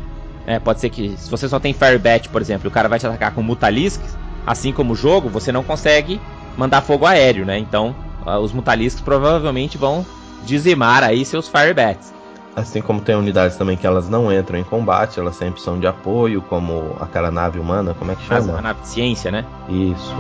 É, 0.46 0.58
pode 0.58 0.80
ser 0.80 0.90
que. 0.90 1.16
Se 1.16 1.30
você 1.30 1.48
só 1.48 1.58
tem 1.58 1.72
Firebat, 1.72 2.28
por 2.28 2.40
exemplo, 2.40 2.68
o 2.68 2.70
cara 2.70 2.88
vai 2.88 2.98
te 2.98 3.06
atacar 3.06 3.32
com 3.32 3.42
Mutalisks, 3.42 4.16
assim 4.46 4.72
como 4.72 4.92
o 4.92 4.96
jogo, 4.96 5.28
você 5.28 5.52
não 5.52 5.62
consegue 5.62 6.20
mandar 6.56 6.82
fogo 6.82 7.06
aéreo, 7.06 7.46
né? 7.46 7.58
Então, 7.58 7.94
os 8.42 8.52
Mutalisks 8.52 9.00
provavelmente 9.00 9.78
vão 9.78 10.04
dizimar 10.44 11.02
aí 11.02 11.24
seus 11.24 11.48
Firebats. 11.48 12.12
Assim 12.54 12.82
como 12.82 13.00
tem 13.00 13.14
unidades 13.14 13.56
também 13.56 13.78
que 13.78 13.86
elas 13.86 14.10
não 14.10 14.30
entram 14.30 14.58
em 14.58 14.64
combate, 14.64 15.18
elas 15.18 15.36
sempre 15.36 15.60
são 15.62 15.80
de 15.80 15.86
apoio, 15.86 16.42
como 16.42 16.96
aquela 17.00 17.30
nave 17.30 17.58
humana, 17.58 17.94
como 17.94 18.12
é 18.12 18.14
que 18.14 18.22
chama? 18.24 18.58
A 18.58 18.60
nave 18.60 18.82
de 18.82 18.88
ciência, 18.88 19.30
né? 19.30 19.46
Isso. 19.70 20.14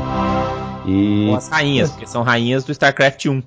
E... 0.86 1.26
Ou 1.28 1.36
as 1.36 1.48
rainhas, 1.48 1.90
porque 1.90 2.06
são 2.06 2.22
rainhas 2.22 2.64
do 2.64 2.72
StarCraft 2.72 3.26
1. 3.26 3.42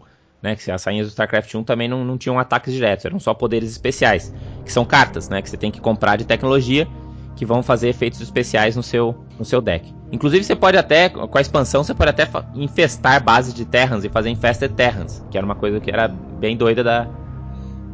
Né, 0.45 0.55
que 0.55 0.69
as 0.69 0.83
rainhas 0.83 1.07
do 1.07 1.09
StarCraft 1.09 1.55
1 1.55 1.63
também 1.63 1.87
não, 1.87 2.05
não 2.05 2.19
tinham 2.19 2.37
ataques 2.37 2.71
diretos, 2.71 3.03
eram 3.03 3.19
só 3.19 3.33
poderes 3.33 3.71
especiais, 3.71 4.31
que 4.63 4.71
são 4.71 4.85
cartas, 4.85 5.27
né, 5.27 5.41
que 5.41 5.49
você 5.49 5.57
tem 5.57 5.71
que 5.71 5.81
comprar 5.81 6.17
de 6.17 6.23
tecnologia 6.23 6.87
que 7.35 7.43
vão 7.43 7.63
fazer 7.63 7.89
efeitos 7.89 8.21
especiais 8.21 8.75
no 8.75 8.83
seu, 8.83 9.15
no 9.39 9.43
seu 9.43 9.59
deck. 9.59 9.91
Inclusive 10.11 10.43
você 10.43 10.55
pode 10.55 10.77
até, 10.77 11.09
com 11.09 11.35
a 11.35 11.41
expansão, 11.41 11.83
você 11.83 11.95
pode 11.95 12.11
até 12.11 12.29
infestar 12.53 13.23
bases 13.23 13.55
de 13.55 13.65
Terrans 13.65 14.03
e 14.03 14.09
fazer 14.09 14.29
Infested 14.29 14.71
Terrans, 14.75 15.25
que 15.31 15.37
era 15.37 15.43
uma 15.43 15.55
coisa 15.55 15.79
que 15.79 15.89
era 15.89 16.07
bem 16.07 16.55
doida 16.55 16.83
da, 16.83 17.07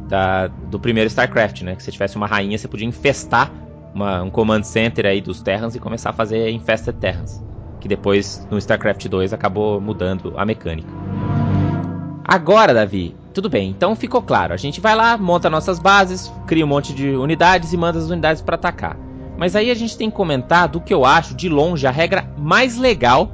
da, 0.06 0.46
do 0.46 0.78
primeiro 0.78 1.08
StarCraft, 1.08 1.62
né? 1.62 1.74
Que 1.74 1.82
se 1.82 1.90
tivesse 1.90 2.16
uma 2.16 2.26
rainha, 2.26 2.58
você 2.58 2.68
podia 2.68 2.86
infestar 2.86 3.50
uma, 3.94 4.22
um 4.22 4.30
command 4.30 4.62
center 4.62 5.06
aí 5.06 5.22
dos 5.22 5.40
Terrans 5.40 5.74
e 5.74 5.80
começar 5.80 6.10
a 6.10 6.12
fazer 6.12 6.50
Infested 6.50 6.98
Terrans. 6.98 7.42
Que 7.80 7.88
depois, 7.88 8.46
no 8.50 8.58
StarCraft 8.58 9.08
2, 9.08 9.32
acabou 9.32 9.80
mudando 9.80 10.34
a 10.36 10.44
mecânica. 10.44 11.01
Agora, 12.24 12.72
Davi, 12.72 13.14
tudo 13.34 13.48
bem, 13.48 13.70
então 13.70 13.96
ficou 13.96 14.22
claro. 14.22 14.52
A 14.52 14.56
gente 14.56 14.80
vai 14.80 14.94
lá, 14.94 15.16
monta 15.16 15.50
nossas 15.50 15.78
bases, 15.78 16.32
cria 16.46 16.64
um 16.64 16.68
monte 16.68 16.94
de 16.94 17.10
unidades 17.10 17.72
e 17.72 17.76
manda 17.76 17.98
as 17.98 18.10
unidades 18.10 18.42
para 18.42 18.54
atacar. 18.54 18.96
Mas 19.36 19.56
aí 19.56 19.70
a 19.70 19.74
gente 19.74 19.96
tem 19.96 20.10
que 20.10 20.16
comentar 20.16 20.68
do 20.68 20.80
que 20.80 20.92
eu 20.92 21.04
acho, 21.04 21.34
de 21.34 21.48
longe, 21.48 21.86
a 21.86 21.90
regra 21.90 22.24
mais 22.36 22.76
legal 22.76 23.30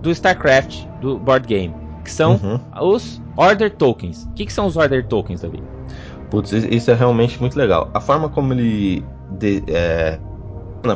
do 0.00 0.10
StarCraft, 0.10 0.84
do 1.00 1.18
board 1.18 1.46
game, 1.46 1.74
que 2.02 2.10
são 2.10 2.40
uhum. 2.42 2.60
os 2.90 3.20
Order 3.36 3.74
Tokens. 3.76 4.24
O 4.24 4.32
que, 4.32 4.46
que 4.46 4.52
são 4.52 4.66
os 4.66 4.76
Order 4.76 5.06
Tokens, 5.06 5.42
Davi? 5.42 5.62
Putz, 6.30 6.52
isso 6.52 6.90
é 6.90 6.94
realmente 6.94 7.40
muito 7.40 7.56
legal. 7.56 7.90
A 7.94 8.00
forma 8.00 8.28
como 8.28 8.52
ele 8.52 9.04
é, 9.68 10.18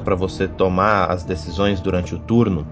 para 0.04 0.14
você 0.14 0.46
tomar 0.46 1.10
as 1.10 1.24
decisões 1.24 1.80
durante 1.80 2.14
o 2.14 2.18
turno 2.18 2.66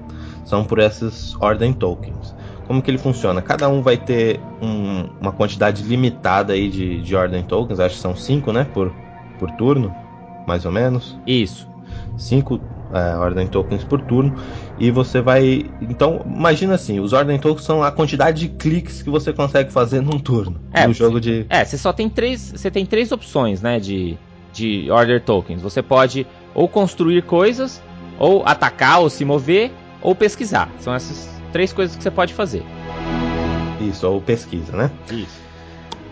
são 0.45 0.65
por 0.65 0.79
esses 0.79 1.35
ordem 1.41 1.73
tokens. 1.73 2.35
Como 2.67 2.83
que 2.83 2.91
ele 2.91 2.99
funciona? 2.99 3.41
Cada 3.41 3.69
um 3.69 3.81
vai 3.81 3.97
ter 3.97 4.41
um, 4.61 5.09
uma 5.21 5.33
quantidade 5.33 5.83
limitada 5.83 6.53
aí 6.53 6.69
de, 6.69 7.01
de 7.01 7.15
ordem 7.15 7.43
tokens, 7.43 7.79
acho 7.79 7.95
que 7.95 8.01
são 8.01 8.17
cinco, 8.17 8.53
né, 8.53 8.65
por, 8.65 8.93
por 9.39 9.51
turno, 9.53 9.95
mais 10.47 10.65
ou 10.65 10.73
menos. 10.73 11.19
Isso. 11.27 11.69
Cinco 12.17 12.61
é, 12.93 13.17
ordem 13.17 13.47
tokens 13.47 13.85
por 13.85 14.01
turno 14.01 14.35
e 14.79 14.91
você 14.91 15.21
vai 15.21 15.71
então 15.81 16.23
imagina 16.25 16.75
assim 16.75 17.01
os 17.01 17.13
ordem 17.13 17.39
tokens 17.39 17.65
são 17.65 17.83
a 17.83 17.91
quantidade 17.91 18.41
de 18.41 18.49
cliques 18.49 19.03
que 19.03 19.11
você 19.11 19.33
consegue 19.33 19.73
fazer 19.73 20.01
num 20.01 20.19
turno 20.19 20.61
é, 20.73 20.87
no 20.87 20.95
jogo 20.95 21.21
de 21.21 21.47
é 21.49 21.65
você 21.65 21.77
só 21.77 21.93
tem 21.93 22.09
três 22.09 22.53
você 22.55 22.71
tem 22.71 22.87
três 22.87 23.11
opções 23.11 23.61
né 23.61 23.81
de 23.81 24.17
de 24.53 24.89
order 24.91 25.21
tokens 25.21 25.61
você 25.61 25.83
pode 25.83 26.27
ou 26.55 26.69
construir 26.69 27.23
coisas 27.23 27.83
ou 28.19 28.45
atacar 28.47 29.01
ou 29.01 29.11
se 29.11 29.25
mover 29.25 29.73
ou 30.01 30.15
pesquisar 30.15 30.71
são 30.79 30.95
essas 30.95 31.36
três 31.57 31.73
coisas 31.73 31.97
que 31.97 32.03
você 32.03 32.11
pode 32.11 32.35
fazer 32.35 32.63
isso 33.81 34.07
ou 34.07 34.21
pesquisa 34.21 34.77
né 34.77 34.91
isso 35.11 35.41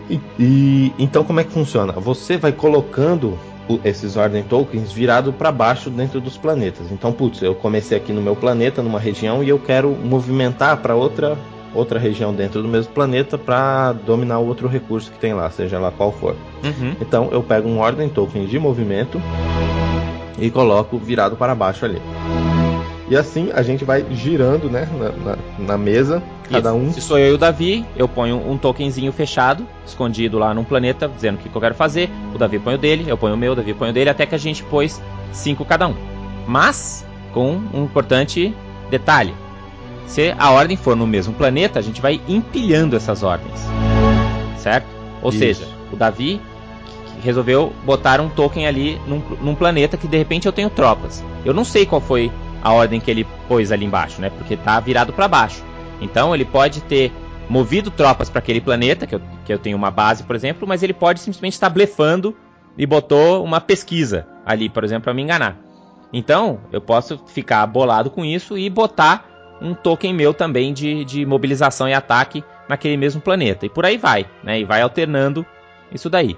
e, 0.09 0.19
e 0.39 0.93
então 0.97 1.23
como 1.23 1.39
é 1.39 1.43
que 1.43 1.51
funciona 1.51 1.93
você 1.93 2.35
vai 2.35 2.51
colocando 2.51 3.37
esses 3.83 4.17
ordem 4.17 4.41
tokens 4.41 4.91
virado 4.91 5.31
para 5.31 5.51
baixo 5.51 5.89
dentro 5.89 6.21
dos 6.21 6.37
planetas. 6.37 6.91
Então, 6.91 7.11
putz, 7.11 7.41
eu 7.41 7.55
comecei 7.55 7.97
aqui 7.97 8.13
no 8.13 8.21
meu 8.21 8.35
planeta, 8.35 8.83
numa 8.83 8.99
região, 8.99 9.43
e 9.43 9.49
eu 9.49 9.57
quero 9.57 9.89
movimentar 9.89 10.77
para 10.77 10.93
outra 10.93 11.35
outra 11.73 11.97
região 11.97 12.31
dentro 12.31 12.61
do 12.61 12.67
mesmo 12.67 12.93
planeta 12.93 13.39
para 13.39 13.91
dominar 13.91 14.37
o 14.37 14.47
outro 14.47 14.67
recurso 14.67 15.11
que 15.11 15.17
tem 15.17 15.33
lá, 15.33 15.49
seja 15.49 15.79
lá 15.79 15.89
qual 15.89 16.11
for. 16.11 16.35
Uhum. 16.63 16.95
Então, 17.01 17.29
eu 17.31 17.41
pego 17.41 17.67
um 17.67 17.79
ordem 17.79 18.07
token 18.07 18.45
de 18.45 18.59
movimento 18.59 19.19
e 20.37 20.51
coloco 20.51 20.99
virado 20.99 21.35
para 21.35 21.55
baixo 21.55 21.83
ali. 21.83 21.99
E 23.07 23.15
assim 23.15 23.51
a 23.53 23.61
gente 23.61 23.85
vai 23.85 24.05
girando, 24.11 24.69
né, 24.69 24.87
na, 24.97 25.11
na, 25.11 25.37
na 25.59 25.77
mesa, 25.77 26.23
cada 26.49 26.69
Isso. 26.69 26.77
um. 26.77 26.93
Se 26.93 27.01
sou 27.01 27.19
eu 27.19 27.31
e 27.31 27.33
o 27.33 27.37
Davi, 27.37 27.85
eu 27.95 28.07
ponho 28.07 28.37
um 28.37 28.57
tokenzinho 28.57 29.11
fechado, 29.11 29.67
escondido 29.85 30.39
lá 30.39 30.53
num 30.53 30.63
planeta, 30.63 31.07
dizendo 31.07 31.35
o 31.35 31.37
que 31.37 31.55
eu 31.55 31.61
quero 31.61 31.75
fazer. 31.75 32.09
O 32.33 32.37
Davi 32.37 32.57
põe 32.57 32.75
o 32.75 32.77
dele, 32.77 33.05
eu 33.07 33.17
ponho 33.17 33.35
o 33.35 33.37
meu, 33.37 33.53
o 33.53 33.55
Davi 33.55 33.73
põe 33.73 33.91
o 33.91 33.93
dele, 33.93 34.09
até 34.09 34.25
que 34.25 34.33
a 34.33 34.39
gente 34.39 34.63
pôs 34.63 34.99
cinco 35.31 35.63
cada 35.63 35.87
um. 35.87 35.95
Mas, 36.47 37.05
com 37.31 37.61
um 37.73 37.83
importante 37.83 38.53
detalhe: 38.89 39.33
se 40.07 40.33
a 40.37 40.51
ordem 40.51 40.77
for 40.77 40.95
no 40.95 41.05
mesmo 41.05 41.33
planeta, 41.33 41.77
a 41.77 41.81
gente 41.81 42.01
vai 42.01 42.19
empilhando 42.27 42.95
essas 42.95 43.21
ordens. 43.21 43.61
Certo? 44.57 44.87
Ou 45.21 45.29
Isso. 45.29 45.39
seja, 45.39 45.67
o 45.91 45.95
Davi 45.95 46.41
resolveu 47.23 47.71
botar 47.83 48.19
um 48.21 48.29
token 48.29 48.67
ali 48.67 48.99
num, 49.07 49.21
num 49.41 49.55
planeta 49.55 49.97
que 49.97 50.07
de 50.07 50.17
repente 50.17 50.45
eu 50.47 50.51
tenho 50.51 50.69
tropas. 50.69 51.23
Eu 51.43 51.53
não 51.53 51.63
sei 51.63 51.85
qual 51.85 52.01
foi 52.01 52.31
a 52.65 52.73
ordem 52.73 52.99
que 52.99 53.11
ele 53.11 53.27
pôs 53.47 53.71
ali 53.71 53.85
embaixo, 53.85 54.19
né? 54.19 54.31
Porque 54.31 54.57
tá 54.57 54.79
virado 54.79 55.13
para 55.13 55.27
baixo. 55.27 55.63
Então 56.01 56.33
ele 56.33 56.43
pode 56.43 56.81
ter 56.81 57.11
movido 57.47 57.91
tropas 57.91 58.27
para 58.27 58.39
aquele 58.39 58.59
planeta, 58.59 59.05
que 59.05 59.13
eu, 59.13 59.21
que 59.45 59.53
eu 59.53 59.59
tenho 59.59 59.77
uma 59.77 59.91
base, 59.91 60.23
por 60.23 60.35
exemplo, 60.35 60.67
mas 60.67 60.81
ele 60.81 60.91
pode 60.91 61.19
simplesmente 61.19 61.53
estar 61.53 61.69
blefando 61.69 62.35
e 62.75 62.83
botou 62.87 63.43
uma 63.43 63.61
pesquisa 63.61 64.25
ali, 64.43 64.67
por 64.67 64.83
exemplo, 64.83 65.03
para 65.03 65.13
me 65.13 65.21
enganar. 65.21 65.59
Então 66.11 66.59
eu 66.71 66.81
posso 66.81 67.19
ficar 67.27 67.67
bolado 67.67 68.09
com 68.09 68.25
isso 68.25 68.57
e 68.57 68.67
botar 68.67 69.29
um 69.61 69.75
token 69.75 70.11
meu 70.11 70.33
também 70.33 70.73
de, 70.73 71.05
de 71.05 71.23
mobilização 71.23 71.87
e 71.87 71.93
ataque 71.93 72.43
naquele 72.67 72.97
mesmo 72.97 73.21
planeta. 73.21 73.67
E 73.67 73.69
por 73.69 73.85
aí 73.85 73.95
vai, 73.95 74.25
né? 74.43 74.59
E 74.59 74.65
vai 74.65 74.81
alternando 74.81 75.45
isso 75.91 76.09
daí. 76.09 76.35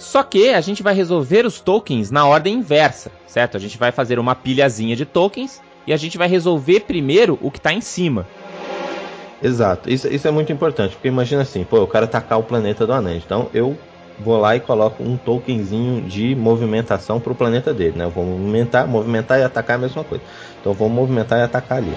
Só 0.00 0.22
que 0.22 0.48
a 0.48 0.62
gente 0.62 0.82
vai 0.82 0.94
resolver 0.94 1.44
os 1.44 1.60
tokens 1.60 2.10
na 2.10 2.26
ordem 2.26 2.54
inversa, 2.54 3.12
certo? 3.26 3.58
A 3.58 3.60
gente 3.60 3.76
vai 3.76 3.92
fazer 3.92 4.18
uma 4.18 4.34
pilhazinha 4.34 4.96
de 4.96 5.04
tokens 5.04 5.60
e 5.86 5.92
a 5.92 5.96
gente 5.98 6.16
vai 6.16 6.26
resolver 6.26 6.80
primeiro 6.80 7.38
o 7.42 7.50
que 7.50 7.58
está 7.58 7.70
em 7.70 7.82
cima. 7.82 8.26
Exato, 9.42 9.90
isso, 9.90 10.08
isso 10.08 10.26
é 10.26 10.30
muito 10.30 10.50
importante, 10.50 10.94
porque 10.94 11.08
imagina 11.08 11.42
assim, 11.42 11.64
pô, 11.64 11.76
eu 11.76 11.86
quero 11.86 12.06
atacar 12.06 12.38
o 12.38 12.42
planeta 12.42 12.86
do 12.86 12.94
Anand, 12.94 13.18
então 13.18 13.50
eu 13.52 13.76
vou 14.18 14.40
lá 14.40 14.56
e 14.56 14.60
coloco 14.60 15.02
um 15.02 15.18
tokenzinho 15.18 16.02
de 16.02 16.34
movimentação 16.34 17.20
para 17.20 17.32
o 17.32 17.34
planeta 17.34 17.72
dele, 17.72 17.98
né? 17.98 18.04
Eu 18.04 18.10
vou 18.10 18.24
movimentar, 18.24 18.88
movimentar 18.88 19.38
e 19.38 19.42
atacar 19.42 19.76
é 19.76 19.78
a 19.78 19.82
mesma 19.82 20.02
coisa. 20.02 20.24
Então 20.58 20.72
eu 20.72 20.76
vou 20.76 20.88
movimentar 20.88 21.38
e 21.38 21.42
atacar 21.42 21.78
ali. 21.78 21.94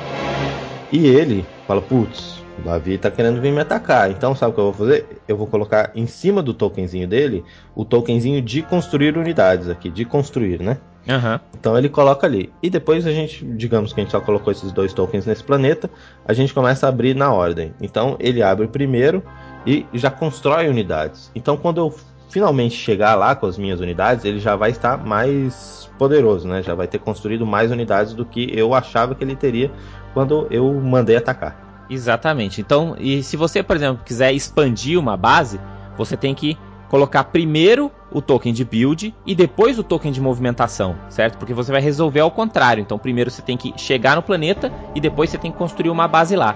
E 0.92 1.08
ele 1.08 1.46
fala, 1.66 1.82
putz, 1.82 2.43
o 2.60 2.62
Davi 2.62 2.98
tá 2.98 3.10
querendo 3.10 3.42
vir 3.42 3.52
me 3.52 3.62
atacar. 3.62 4.12
Então, 4.12 4.36
sabe 4.36 4.52
o 4.52 4.56
que 4.56 4.60
eu 4.60 4.66
vou 4.66 4.74
fazer? 4.74 5.06
Eu 5.28 5.38
vou 5.38 5.48
colocar 5.48 5.92
em 5.96 6.06
cima 6.06 6.42
do 6.42 6.54
tokenzinho 6.54 7.08
dele 7.08 7.44
o 7.76 7.84
tokenzinho 7.84 8.42
de 8.42 8.62
construir 8.62 9.18
unidades 9.18 9.70
aqui, 9.70 9.90
de 9.90 10.06
construir, 10.06 10.62
né? 10.62 10.78
Uhum. 11.08 11.40
Então 11.60 11.78
ele 11.78 11.90
coloca 11.90 12.26
ali. 12.26 12.52
E 12.62 12.70
depois 12.70 13.06
a 13.06 13.12
gente, 13.12 13.46
digamos 13.46 13.92
que 13.92 14.00
a 14.00 14.04
gente 14.04 14.12
só 14.12 14.22
colocou 14.22 14.52
esses 14.52 14.72
dois 14.72 14.94
tokens 14.94 15.26
nesse 15.26 15.44
planeta, 15.44 15.90
a 16.26 16.34
gente 16.34 16.54
começa 16.54 16.86
a 16.86 16.90
abrir 16.90 17.16
na 17.16 17.32
ordem. 17.34 17.74
Então 17.82 18.16
ele 18.20 18.42
abre 18.42 18.68
primeiro 18.68 19.22
e 19.66 19.86
já 19.94 20.10
constrói 20.10 20.70
unidades. 20.70 21.30
Então 21.36 21.58
quando 21.58 21.80
eu 21.80 21.94
finalmente 22.30 22.76
chegar 22.76 23.16
lá 23.16 23.36
com 23.36 23.46
as 23.46 23.58
minhas 23.58 23.80
unidades, 23.80 24.26
ele 24.26 24.40
já 24.40 24.56
vai 24.56 24.72
estar 24.72 24.98
mais 24.98 25.90
poderoso, 25.98 26.48
né? 26.48 26.64
Já 26.64 26.74
vai 26.74 26.88
ter 26.88 27.00
construído 27.00 27.46
mais 27.46 27.70
unidades 27.70 28.14
do 28.14 28.26
que 28.26 28.50
eu 28.58 28.74
achava 28.74 29.14
que 29.14 29.24
ele 29.24 29.36
teria 29.36 29.72
quando 30.14 30.48
eu 30.50 30.74
mandei 30.74 31.16
atacar. 31.16 31.63
Exatamente. 31.90 32.62
Então, 32.62 32.96
e 33.00 33.24
se 33.24 33.36
você, 33.38 33.62
por 33.62 33.76
exemplo, 33.76 34.04
quiser 34.06 34.34
expandir 34.34 35.00
uma 35.00 35.18
base, 35.18 35.60
você 35.98 36.16
tem 36.18 36.34
que 36.34 36.58
colocar 36.90 37.24
primeiro 37.26 37.92
o 38.12 38.22
token 38.22 38.54
de 38.54 38.64
build 38.64 39.16
e 39.26 39.34
depois 39.34 39.80
o 39.80 39.84
token 39.84 40.12
de 40.12 40.22
movimentação, 40.22 40.96
certo? 41.10 41.38
Porque 41.38 41.54
você 41.54 41.72
vai 41.72 41.82
resolver 41.82 42.20
ao 42.20 42.30
contrário. 42.30 42.82
Então, 42.82 43.00
primeiro 43.00 43.32
você 43.32 43.42
tem 43.42 43.58
que 43.58 43.74
chegar 43.78 44.16
no 44.16 44.22
planeta 44.22 44.72
e 44.94 45.02
depois 45.02 45.30
você 45.30 45.38
tem 45.38 45.52
que 45.52 45.58
construir 45.58 45.90
uma 45.90 46.08
base 46.08 46.36
lá. 46.36 46.56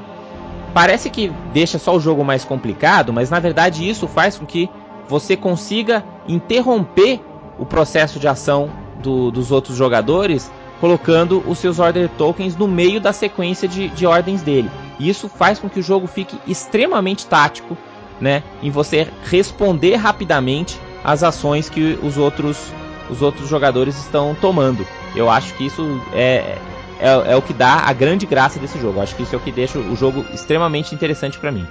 Parece 0.73 1.09
que 1.09 1.31
deixa 1.53 1.79
só 1.79 1.95
o 1.95 1.99
jogo 1.99 2.23
mais 2.23 2.45
complicado, 2.45 3.11
mas 3.11 3.31
na 3.31 3.39
verdade 3.39 3.87
isso 3.87 4.07
faz 4.07 4.37
com 4.37 4.45
que 4.45 4.69
você 5.07 5.35
consiga 5.35 6.03
interromper 6.27 7.19
o 7.57 7.65
processo 7.65 8.19
de 8.19 8.27
ação 8.27 8.69
do, 9.01 9.31
dos 9.31 9.51
outros 9.51 9.75
jogadores 9.75 10.51
colocando 10.79 11.43
os 11.47 11.57
seus 11.57 11.79
order 11.79 12.09
tokens 12.09 12.55
no 12.55 12.67
meio 12.67 13.01
da 13.01 13.11
sequência 13.11 13.67
de, 13.67 13.87
de 13.89 14.05
ordens 14.05 14.43
dele. 14.43 14.69
E 14.99 15.09
isso 15.09 15.29
faz 15.29 15.59
com 15.59 15.69
que 15.69 15.79
o 15.79 15.83
jogo 15.83 16.07
fique 16.07 16.39
extremamente 16.47 17.25
tático, 17.25 17.77
né, 18.19 18.43
em 18.63 18.71
você 18.71 19.07
responder 19.23 19.95
rapidamente 19.95 20.79
às 21.03 21.21
ações 21.23 21.69
que 21.69 21.99
os 22.01 22.17
outros 22.17 22.71
os 23.09 23.21
outros 23.21 23.47
jogadores 23.47 23.97
estão 23.97 24.35
tomando. 24.39 24.85
Eu 25.15 25.29
acho 25.29 25.53
que 25.55 25.65
isso 25.65 25.83
é, 26.13 26.57
é, 26.99 27.31
é 27.31 27.35
o 27.35 27.41
que 27.41 27.53
dá 27.53 27.83
a 27.85 27.93
grande 27.93 28.25
graça 28.25 28.59
desse 28.59 28.79
jogo. 28.79 28.99
Eu 28.99 29.03
acho 29.03 29.15
que 29.15 29.23
isso 29.23 29.33
é 29.33 29.37
o 29.37 29.41
que 29.41 29.51
deixa 29.51 29.79
o 29.79 29.95
jogo 29.95 30.25
extremamente 30.33 30.93
interessante 30.93 31.37
para 31.37 31.51
mim. 31.51 31.65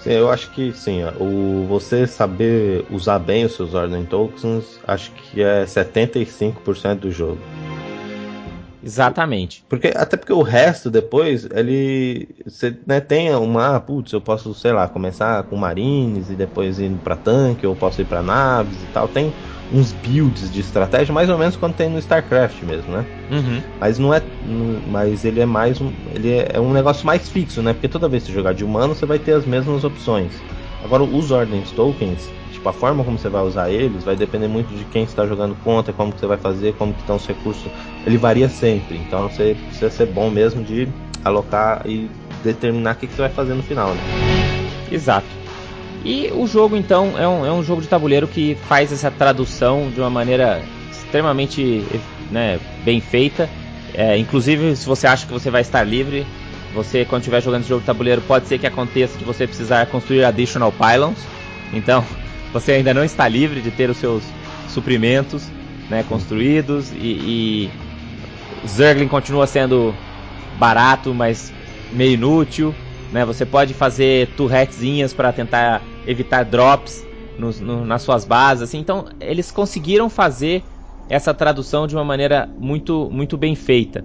Sim, 0.00 0.12
eu 0.12 0.30
acho 0.30 0.50
que 0.50 0.72
sim, 0.72 1.02
o 1.18 1.66
você 1.68 2.06
saber 2.06 2.84
usar 2.90 3.18
bem 3.18 3.44
os 3.44 3.56
seus 3.56 3.74
ordem 3.74 4.04
tokens, 4.04 4.78
acho 4.86 5.10
que 5.10 5.42
é 5.42 5.64
75% 5.64 6.94
do 7.00 7.10
jogo. 7.10 7.40
Exatamente. 8.86 9.64
Porque, 9.68 9.92
até 9.96 10.16
porque 10.16 10.32
o 10.32 10.42
resto 10.42 10.88
depois, 10.88 11.44
ele. 11.52 12.28
Você 12.46 12.72
né, 12.86 13.00
tem 13.00 13.34
uma. 13.34 13.74
Ah, 13.74 13.80
putz, 13.80 14.12
eu 14.12 14.20
posso, 14.20 14.54
sei 14.54 14.72
lá, 14.72 14.86
começar 14.86 15.42
com 15.42 15.56
marines 15.56 16.30
e 16.30 16.34
depois 16.34 16.78
ir 16.78 16.92
para 17.02 17.16
tanque, 17.16 17.66
ou 17.66 17.74
posso 17.74 18.00
ir 18.00 18.04
para 18.04 18.22
naves 18.22 18.80
e 18.84 18.86
tal. 18.86 19.08
Tem 19.08 19.32
uns 19.72 19.90
builds 19.90 20.52
de 20.52 20.60
estratégia, 20.60 21.12
mais 21.12 21.28
ou 21.28 21.36
menos 21.36 21.56
quando 21.56 21.74
tem 21.74 21.90
no 21.90 21.98
StarCraft 21.98 22.62
mesmo, 22.62 22.92
né? 22.92 23.04
Uhum. 23.28 23.60
Mas 23.80 23.98
não 23.98 24.14
é. 24.14 24.22
Mas 24.88 25.24
ele 25.24 25.40
é 25.40 25.46
mais 25.46 25.80
um. 25.80 25.90
Ele 26.14 26.30
é, 26.30 26.52
é 26.54 26.60
um 26.60 26.72
negócio 26.72 27.04
mais 27.04 27.28
fixo, 27.28 27.60
né? 27.60 27.72
Porque 27.72 27.88
toda 27.88 28.08
vez 28.08 28.22
que 28.22 28.28
você 28.30 28.36
jogar 28.36 28.54
de 28.54 28.64
humano, 28.64 28.94
você 28.94 29.04
vai 29.04 29.18
ter 29.18 29.32
as 29.32 29.44
mesmas 29.44 29.82
opções. 29.82 30.30
Agora, 30.84 31.02
os 31.02 31.32
Ordens 31.32 31.72
Tokens, 31.72 32.30
a 32.68 32.72
forma 32.72 33.04
como 33.04 33.18
você 33.18 33.28
vai 33.28 33.42
usar 33.42 33.70
eles 33.70 34.04
vai 34.04 34.16
depender 34.16 34.48
muito 34.48 34.74
de 34.74 34.84
quem 34.86 35.04
está 35.04 35.26
jogando 35.26 35.56
contra, 35.62 35.92
como 35.92 36.12
que 36.12 36.20
você 36.20 36.26
vai 36.26 36.38
fazer, 36.38 36.74
como 36.74 36.92
que 36.92 37.00
estão 37.00 37.16
os 37.16 37.26
recursos. 37.26 37.70
Ele 38.06 38.16
varia 38.16 38.48
sempre, 38.48 38.96
então 38.96 39.28
você 39.28 39.56
precisa 39.66 39.90
ser 39.90 40.06
bom 40.06 40.30
mesmo 40.30 40.62
de 40.62 40.88
alocar 41.24 41.82
e 41.86 42.10
determinar 42.42 42.94
o 42.94 42.98
que, 42.98 43.06
que 43.06 43.14
você 43.14 43.22
vai 43.22 43.30
fazer 43.30 43.54
no 43.54 43.62
final, 43.62 43.88
né? 43.94 44.00
Exato. 44.90 45.26
E 46.04 46.30
o 46.32 46.46
jogo, 46.46 46.76
então, 46.76 47.18
é 47.18 47.26
um, 47.26 47.44
é 47.44 47.52
um 47.52 47.64
jogo 47.64 47.82
de 47.82 47.88
tabuleiro 47.88 48.28
que 48.28 48.56
faz 48.68 48.92
essa 48.92 49.10
tradução 49.10 49.90
de 49.92 50.00
uma 50.00 50.10
maneira 50.10 50.62
extremamente 50.90 51.84
né, 52.30 52.60
bem 52.84 53.00
feita. 53.00 53.50
É, 53.92 54.16
inclusive, 54.16 54.76
se 54.76 54.86
você 54.86 55.06
acha 55.06 55.26
que 55.26 55.32
você 55.32 55.50
vai 55.50 55.62
estar 55.62 55.82
livre, 55.82 56.24
você, 56.72 57.04
quando 57.04 57.22
estiver 57.22 57.42
jogando 57.42 57.62
esse 57.62 57.68
jogo 57.68 57.80
de 57.80 57.86
tabuleiro, 57.86 58.20
pode 58.22 58.46
ser 58.46 58.58
que 58.58 58.66
aconteça 58.66 59.18
de 59.18 59.24
você 59.24 59.46
precisar 59.46 59.86
construir 59.86 60.24
additional 60.24 60.72
pylons. 60.72 61.18
Então, 61.72 62.04
você 62.52 62.72
ainda 62.72 62.94
não 62.94 63.04
está 63.04 63.28
livre 63.28 63.60
de 63.60 63.70
ter 63.70 63.90
os 63.90 63.96
seus 63.96 64.22
suprimentos 64.68 65.48
né, 65.88 66.04
construídos 66.08 66.92
e, 66.92 67.70
e 68.62 68.66
Zerglin 68.66 69.08
continua 69.08 69.46
sendo 69.46 69.94
barato, 70.58 71.14
mas 71.14 71.52
meio 71.92 72.14
inútil. 72.14 72.74
Né? 73.12 73.24
Você 73.24 73.46
pode 73.46 73.74
fazer 73.74 74.28
turretzinhas 74.36 75.12
para 75.12 75.32
tentar 75.32 75.82
evitar 76.06 76.44
drops 76.44 77.06
no, 77.38 77.50
no, 77.52 77.84
nas 77.84 78.02
suas 78.02 78.24
bases. 78.24 78.64
Assim. 78.64 78.78
Então, 78.78 79.06
eles 79.20 79.50
conseguiram 79.50 80.08
fazer 80.08 80.62
essa 81.08 81.32
tradução 81.32 81.86
de 81.86 81.94
uma 81.94 82.04
maneira 82.04 82.48
muito, 82.58 83.08
muito 83.10 83.36
bem 83.36 83.54
feita. 83.54 84.04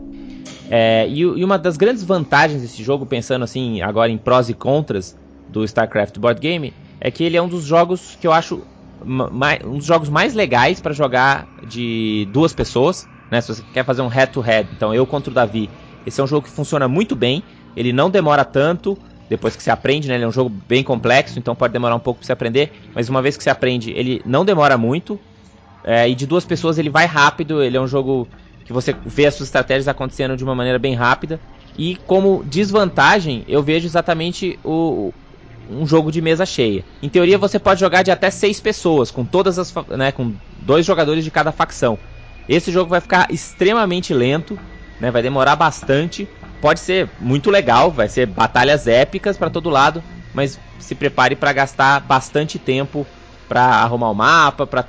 É, 0.69 1.07
e, 1.09 1.19
e, 1.19 1.43
uma 1.43 1.57
das 1.57 1.75
grandes 1.75 2.03
vantagens 2.03 2.61
desse 2.61 2.81
jogo, 2.81 3.05
pensando 3.05 3.43
assim 3.43 3.81
agora 3.81 4.09
em 4.09 4.17
prós 4.17 4.49
e 4.49 4.53
contras 4.53 5.17
do 5.49 5.65
StarCraft 5.65 6.17
Board 6.17 6.39
Game, 6.39 6.73
é 7.01 7.09
que 7.09 7.23
ele 7.23 7.35
é 7.35 7.41
um 7.41 7.47
dos 7.47 7.65
jogos 7.65 8.15
que 8.19 8.27
eu 8.27 8.31
acho 8.31 8.61
um 9.03 9.77
dos 9.77 9.85
jogos 9.85 10.09
mais 10.09 10.35
legais 10.35 10.79
para 10.79 10.93
jogar 10.93 11.47
de 11.65 12.27
duas 12.31 12.53
pessoas, 12.53 13.09
né? 13.31 13.41
Se 13.41 13.55
você 13.55 13.63
quer 13.73 13.83
fazer 13.83 14.03
um 14.03 14.07
head-to-head, 14.07 14.67
-head, 14.67 14.75
então 14.75 14.93
eu 14.93 15.07
contra 15.07 15.31
o 15.31 15.33
Davi, 15.33 15.69
esse 16.05 16.21
é 16.21 16.23
um 16.23 16.27
jogo 16.27 16.45
que 16.45 16.53
funciona 16.53 16.87
muito 16.87 17.15
bem. 17.15 17.43
Ele 17.75 17.91
não 17.91 18.11
demora 18.11 18.45
tanto 18.45 18.95
depois 19.27 19.55
que 19.55 19.63
você 19.63 19.71
aprende, 19.71 20.07
né? 20.07 20.15
Ele 20.15 20.25
é 20.25 20.27
um 20.27 20.31
jogo 20.31 20.51
bem 20.67 20.83
complexo, 20.83 21.39
então 21.39 21.55
pode 21.55 21.73
demorar 21.73 21.95
um 21.95 21.99
pouco 21.99 22.19
para 22.19 22.27
você 22.27 22.33
aprender, 22.33 22.71
mas 22.93 23.09
uma 23.09 23.21
vez 23.21 23.35
que 23.35 23.43
você 23.43 23.49
aprende, 23.49 23.91
ele 23.91 24.21
não 24.23 24.45
demora 24.45 24.77
muito. 24.77 25.19
É, 25.83 26.07
e 26.07 26.13
de 26.13 26.27
duas 26.27 26.45
pessoas 26.45 26.77
ele 26.77 26.89
vai 26.89 27.07
rápido. 27.07 27.63
Ele 27.63 27.75
é 27.75 27.81
um 27.81 27.87
jogo 27.87 28.27
que 28.65 28.71
você 28.71 28.95
vê 29.05 29.25
as 29.25 29.33
suas 29.33 29.47
estratégias 29.47 29.87
acontecendo 29.87 30.37
de 30.37 30.43
uma 30.43 30.53
maneira 30.53 30.77
bem 30.77 30.93
rápida. 30.93 31.39
E 31.77 31.95
como 32.05 32.43
desvantagem, 32.43 33.43
eu 33.47 33.63
vejo 33.63 33.87
exatamente 33.87 34.59
o, 34.63 35.11
um 35.71 35.87
jogo 35.87 36.11
de 36.11 36.21
mesa 36.21 36.45
cheia. 36.45 36.83
Em 37.01 37.09
teoria, 37.09 37.37
você 37.37 37.57
pode 37.57 37.79
jogar 37.79 38.03
de 38.03 38.11
até 38.11 38.29
seis 38.29 38.59
pessoas, 38.59 39.09
com 39.11 39.23
todas 39.23 39.57
as, 39.57 39.73
né, 39.89 40.11
com 40.11 40.33
dois 40.59 40.85
jogadores 40.85 41.23
de 41.23 41.31
cada 41.31 41.51
facção. 41.51 41.97
Esse 42.47 42.71
jogo 42.71 42.89
vai 42.89 43.01
ficar 43.01 43.31
extremamente 43.31 44.13
lento, 44.13 44.59
né, 44.99 45.09
vai 45.11 45.21
demorar 45.21 45.55
bastante. 45.55 46.27
Pode 46.59 46.79
ser 46.79 47.09
muito 47.19 47.49
legal, 47.49 47.89
vai 47.89 48.07
ser 48.07 48.27
batalhas 48.27 48.87
épicas 48.87 49.37
para 49.37 49.49
todo 49.49 49.69
lado, 49.69 50.03
mas 50.33 50.59
se 50.79 50.93
prepare 50.93 51.35
para 51.35 51.53
gastar 51.53 52.01
bastante 52.01 52.59
tempo 52.59 53.05
para 53.47 53.63
arrumar 53.63 54.09
o 54.11 54.15
mapa, 54.15 54.67
para 54.67 54.85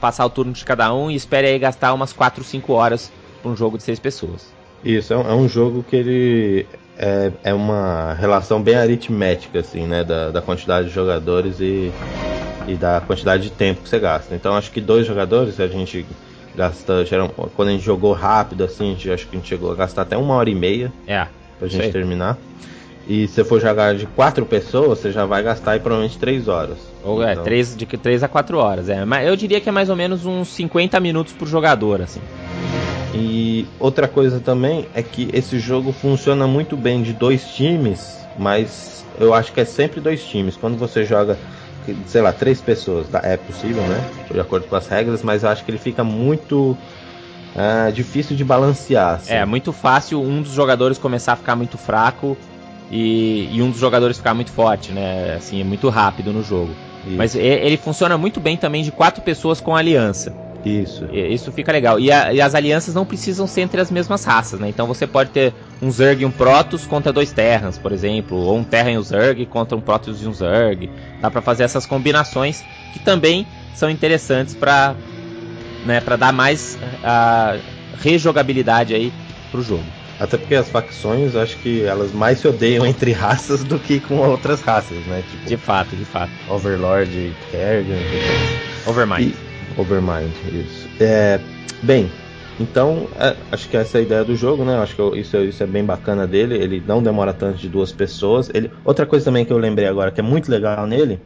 passar 0.00 0.24
o 0.24 0.30
turno 0.30 0.52
de 0.52 0.64
cada 0.64 0.92
um 0.94 1.10
e 1.10 1.14
espere 1.14 1.48
aí 1.48 1.58
gastar 1.58 1.92
umas 1.92 2.12
4, 2.12 2.42
5 2.42 2.72
horas 2.72 3.12
para 3.42 3.50
um 3.50 3.56
jogo 3.56 3.76
de 3.76 3.82
seis 3.82 3.98
pessoas. 3.98 4.54
Isso, 4.84 5.12
é 5.12 5.16
um, 5.16 5.30
é 5.30 5.34
um 5.34 5.48
jogo 5.48 5.82
que 5.82 5.96
ele 5.96 6.66
é, 6.98 7.30
é 7.44 7.54
uma 7.54 8.14
relação 8.14 8.62
bem 8.62 8.74
aritmética, 8.74 9.60
assim, 9.60 9.86
né? 9.86 10.02
Da, 10.04 10.30
da 10.30 10.42
quantidade 10.42 10.88
de 10.88 10.94
jogadores 10.94 11.60
e, 11.60 11.92
e 12.66 12.74
da 12.74 13.00
quantidade 13.00 13.44
de 13.44 13.50
tempo 13.50 13.82
que 13.82 13.88
você 13.88 13.98
gasta. 13.98 14.34
Então 14.34 14.54
acho 14.54 14.70
que 14.70 14.80
dois 14.80 15.06
jogadores 15.06 15.60
a 15.60 15.66
gente 15.66 16.06
gasta. 16.54 17.04
Geral, 17.04 17.28
quando 17.54 17.68
a 17.68 17.72
gente 17.72 17.84
jogou 17.84 18.12
rápido, 18.12 18.64
assim, 18.64 18.92
gente, 18.92 19.10
acho 19.10 19.26
que 19.26 19.36
a 19.36 19.38
gente 19.38 19.48
chegou 19.48 19.70
a 19.70 19.74
gastar 19.74 20.02
até 20.02 20.16
uma 20.16 20.34
hora 20.34 20.48
e 20.48 20.54
meia 20.54 20.92
é, 21.06 21.26
pra 21.58 21.68
gente 21.68 21.82
sei. 21.82 21.92
terminar. 21.92 22.38
E 23.08 23.28
se 23.28 23.44
for 23.44 23.60
jogar 23.60 23.94
de 23.94 24.04
quatro 24.04 24.44
pessoas, 24.44 24.98
você 24.98 25.12
já 25.12 25.24
vai 25.24 25.40
gastar 25.40 25.72
aí 25.72 25.80
provavelmente 25.80 26.18
três 26.18 26.48
horas. 26.48 26.78
Ou 27.04 27.22
é, 27.22 27.32
então... 27.32 27.42
é, 27.42 27.44
três, 27.44 27.76
de 27.76 27.86
três 27.86 28.24
a 28.24 28.28
quatro 28.28 28.58
horas. 28.58 28.88
É. 28.88 29.04
Mas 29.04 29.28
eu 29.28 29.36
diria 29.36 29.60
que 29.60 29.68
é 29.68 29.72
mais 29.72 29.88
ou 29.88 29.94
menos 29.94 30.26
uns 30.26 30.48
50 30.48 30.98
minutos 30.98 31.32
por 31.32 31.46
jogador, 31.46 32.02
assim. 32.02 32.20
E 33.16 33.66
outra 33.78 34.06
coisa 34.06 34.40
também 34.40 34.86
é 34.94 35.02
que 35.02 35.28
esse 35.32 35.58
jogo 35.58 35.92
funciona 35.92 36.46
muito 36.46 36.76
bem 36.76 37.02
de 37.02 37.12
dois 37.12 37.46
times, 37.48 38.26
mas 38.38 39.04
eu 39.18 39.32
acho 39.32 39.52
que 39.52 39.60
é 39.60 39.64
sempre 39.64 40.00
dois 40.00 40.24
times. 40.24 40.56
Quando 40.56 40.76
você 40.76 41.04
joga, 41.04 41.38
sei 42.06 42.20
lá, 42.20 42.32
três 42.32 42.60
pessoas, 42.60 43.06
é 43.22 43.36
possível, 43.36 43.82
né? 43.82 44.00
De 44.30 44.40
acordo 44.40 44.66
com 44.66 44.76
as 44.76 44.86
regras, 44.86 45.22
mas 45.22 45.42
eu 45.42 45.48
acho 45.48 45.64
que 45.64 45.70
ele 45.70 45.78
fica 45.78 46.04
muito 46.04 46.76
é, 47.54 47.90
difícil 47.90 48.36
de 48.36 48.44
balancear. 48.44 49.14
Assim. 49.14 49.32
É 49.32 49.44
muito 49.44 49.72
fácil 49.72 50.20
um 50.20 50.42
dos 50.42 50.52
jogadores 50.52 50.98
começar 50.98 51.32
a 51.32 51.36
ficar 51.36 51.56
muito 51.56 51.78
fraco 51.78 52.36
e, 52.90 53.48
e 53.50 53.62
um 53.62 53.70
dos 53.70 53.80
jogadores 53.80 54.18
ficar 54.18 54.34
muito 54.34 54.50
forte, 54.50 54.92
né? 54.92 55.34
Assim, 55.36 55.60
é 55.60 55.64
muito 55.64 55.88
rápido 55.88 56.32
no 56.32 56.42
jogo. 56.42 56.70
Isso. 57.06 57.16
Mas 57.16 57.34
ele 57.34 57.76
funciona 57.76 58.18
muito 58.18 58.40
bem 58.40 58.56
também 58.56 58.82
de 58.82 58.90
quatro 58.90 59.22
pessoas 59.22 59.60
com 59.60 59.74
aliança. 59.74 60.45
Isso. 60.64 61.04
Isso 61.12 61.52
fica 61.52 61.70
legal. 61.70 61.98
E, 62.00 62.10
a, 62.10 62.32
e, 62.32 62.40
as 62.40 62.54
alianças 62.54 62.94
não 62.94 63.04
precisam 63.04 63.46
ser 63.46 63.62
entre 63.62 63.80
as 63.80 63.90
mesmas 63.90 64.24
raças, 64.24 64.58
né? 64.58 64.68
Então 64.68 64.86
você 64.86 65.06
pode 65.06 65.30
ter 65.30 65.54
um 65.80 65.90
Zerg 65.90 66.22
e 66.22 66.26
um 66.26 66.30
Protoss 66.30 66.86
contra 66.86 67.12
dois 67.12 67.32
Terrans, 67.32 67.78
por 67.78 67.92
exemplo, 67.92 68.36
ou 68.36 68.56
um 68.56 68.64
Terran 68.64 68.92
e 68.92 68.98
um 68.98 69.02
Zerg 69.02 69.46
contra 69.46 69.76
um 69.76 69.80
Protoss 69.80 70.22
e 70.22 70.26
um 70.26 70.32
Zerg. 70.32 70.90
Dá 71.20 71.30
para 71.30 71.40
fazer 71.40 71.64
essas 71.64 71.86
combinações 71.86 72.64
que 72.92 72.98
também 72.98 73.46
são 73.74 73.90
interessantes 73.90 74.54
para 74.54 74.94
né, 75.84 76.00
para 76.00 76.16
dar 76.16 76.32
mais 76.32 76.76
a 77.02 77.56
rejogabilidade 78.00 78.94
aí 78.94 79.12
pro 79.50 79.62
jogo. 79.62 79.84
Até 80.18 80.38
porque 80.38 80.54
as 80.54 80.68
facções, 80.68 81.36
acho 81.36 81.56
que 81.58 81.82
elas 81.82 82.12
mais 82.12 82.40
se 82.40 82.48
odeiam 82.48 82.84
entre 82.86 83.12
raças 83.12 83.62
do 83.62 83.78
que 83.78 84.00
com 84.00 84.16
outras 84.16 84.60
raças, 84.60 84.98
né? 85.06 85.22
Tipo, 85.30 85.46
de 85.46 85.56
fato, 85.56 85.94
de 85.94 86.04
fato. 86.04 86.32
Overlord 86.48 87.10
e 87.10 87.34
Kerrigan. 87.50 87.98
Overmind. 88.86 89.28
E, 89.28 89.45
Overmind, 89.76 90.32
isso. 90.52 90.88
É, 91.00 91.38
bem, 91.82 92.10
então 92.58 93.06
é, 93.18 93.36
acho 93.52 93.68
que 93.68 93.76
essa 93.76 93.98
é 93.98 94.00
a 94.00 94.02
ideia 94.02 94.24
do 94.24 94.34
jogo, 94.34 94.64
né? 94.64 94.76
Acho 94.78 94.96
que 94.96 95.18
isso, 95.18 95.36
isso 95.38 95.62
é 95.62 95.66
bem 95.66 95.84
bacana 95.84 96.26
dele. 96.26 96.56
Ele 96.56 96.82
não 96.86 97.02
demora 97.02 97.32
tanto 97.32 97.58
de 97.58 97.68
duas 97.68 97.92
pessoas. 97.92 98.50
Ele, 98.54 98.70
outra 98.84 99.04
coisa 99.04 99.24
também 99.26 99.44
que 99.44 99.52
eu 99.52 99.58
lembrei 99.58 99.86
agora 99.86 100.10
que 100.10 100.20
é 100.20 100.22
muito 100.22 100.50
legal 100.50 100.86
nele 100.86 101.20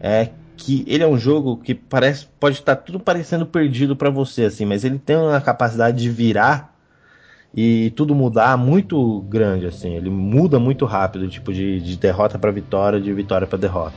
é 0.00 0.30
que 0.56 0.84
ele 0.86 1.02
é 1.02 1.06
um 1.06 1.18
jogo 1.18 1.56
que 1.56 1.74
parece 1.74 2.28
pode 2.38 2.56
estar 2.56 2.76
tudo 2.76 3.00
parecendo 3.00 3.44
perdido 3.44 3.96
para 3.96 4.10
você 4.10 4.44
assim, 4.44 4.64
mas 4.64 4.84
ele 4.84 4.98
tem 4.98 5.16
uma 5.16 5.40
capacidade 5.40 5.96
de 6.00 6.08
virar 6.08 6.74
e 7.56 7.90
tudo 7.96 8.14
mudar 8.14 8.56
muito 8.56 9.20
grande, 9.22 9.66
assim. 9.66 9.94
Ele 9.94 10.10
muda 10.10 10.58
muito 10.58 10.84
rápido, 10.84 11.28
tipo, 11.28 11.52
de, 11.52 11.80
de 11.80 11.96
derrota 11.96 12.38
para 12.38 12.50
vitória, 12.50 13.00
de 13.00 13.12
vitória 13.12 13.46
para 13.46 13.58
derrota. 13.58 13.94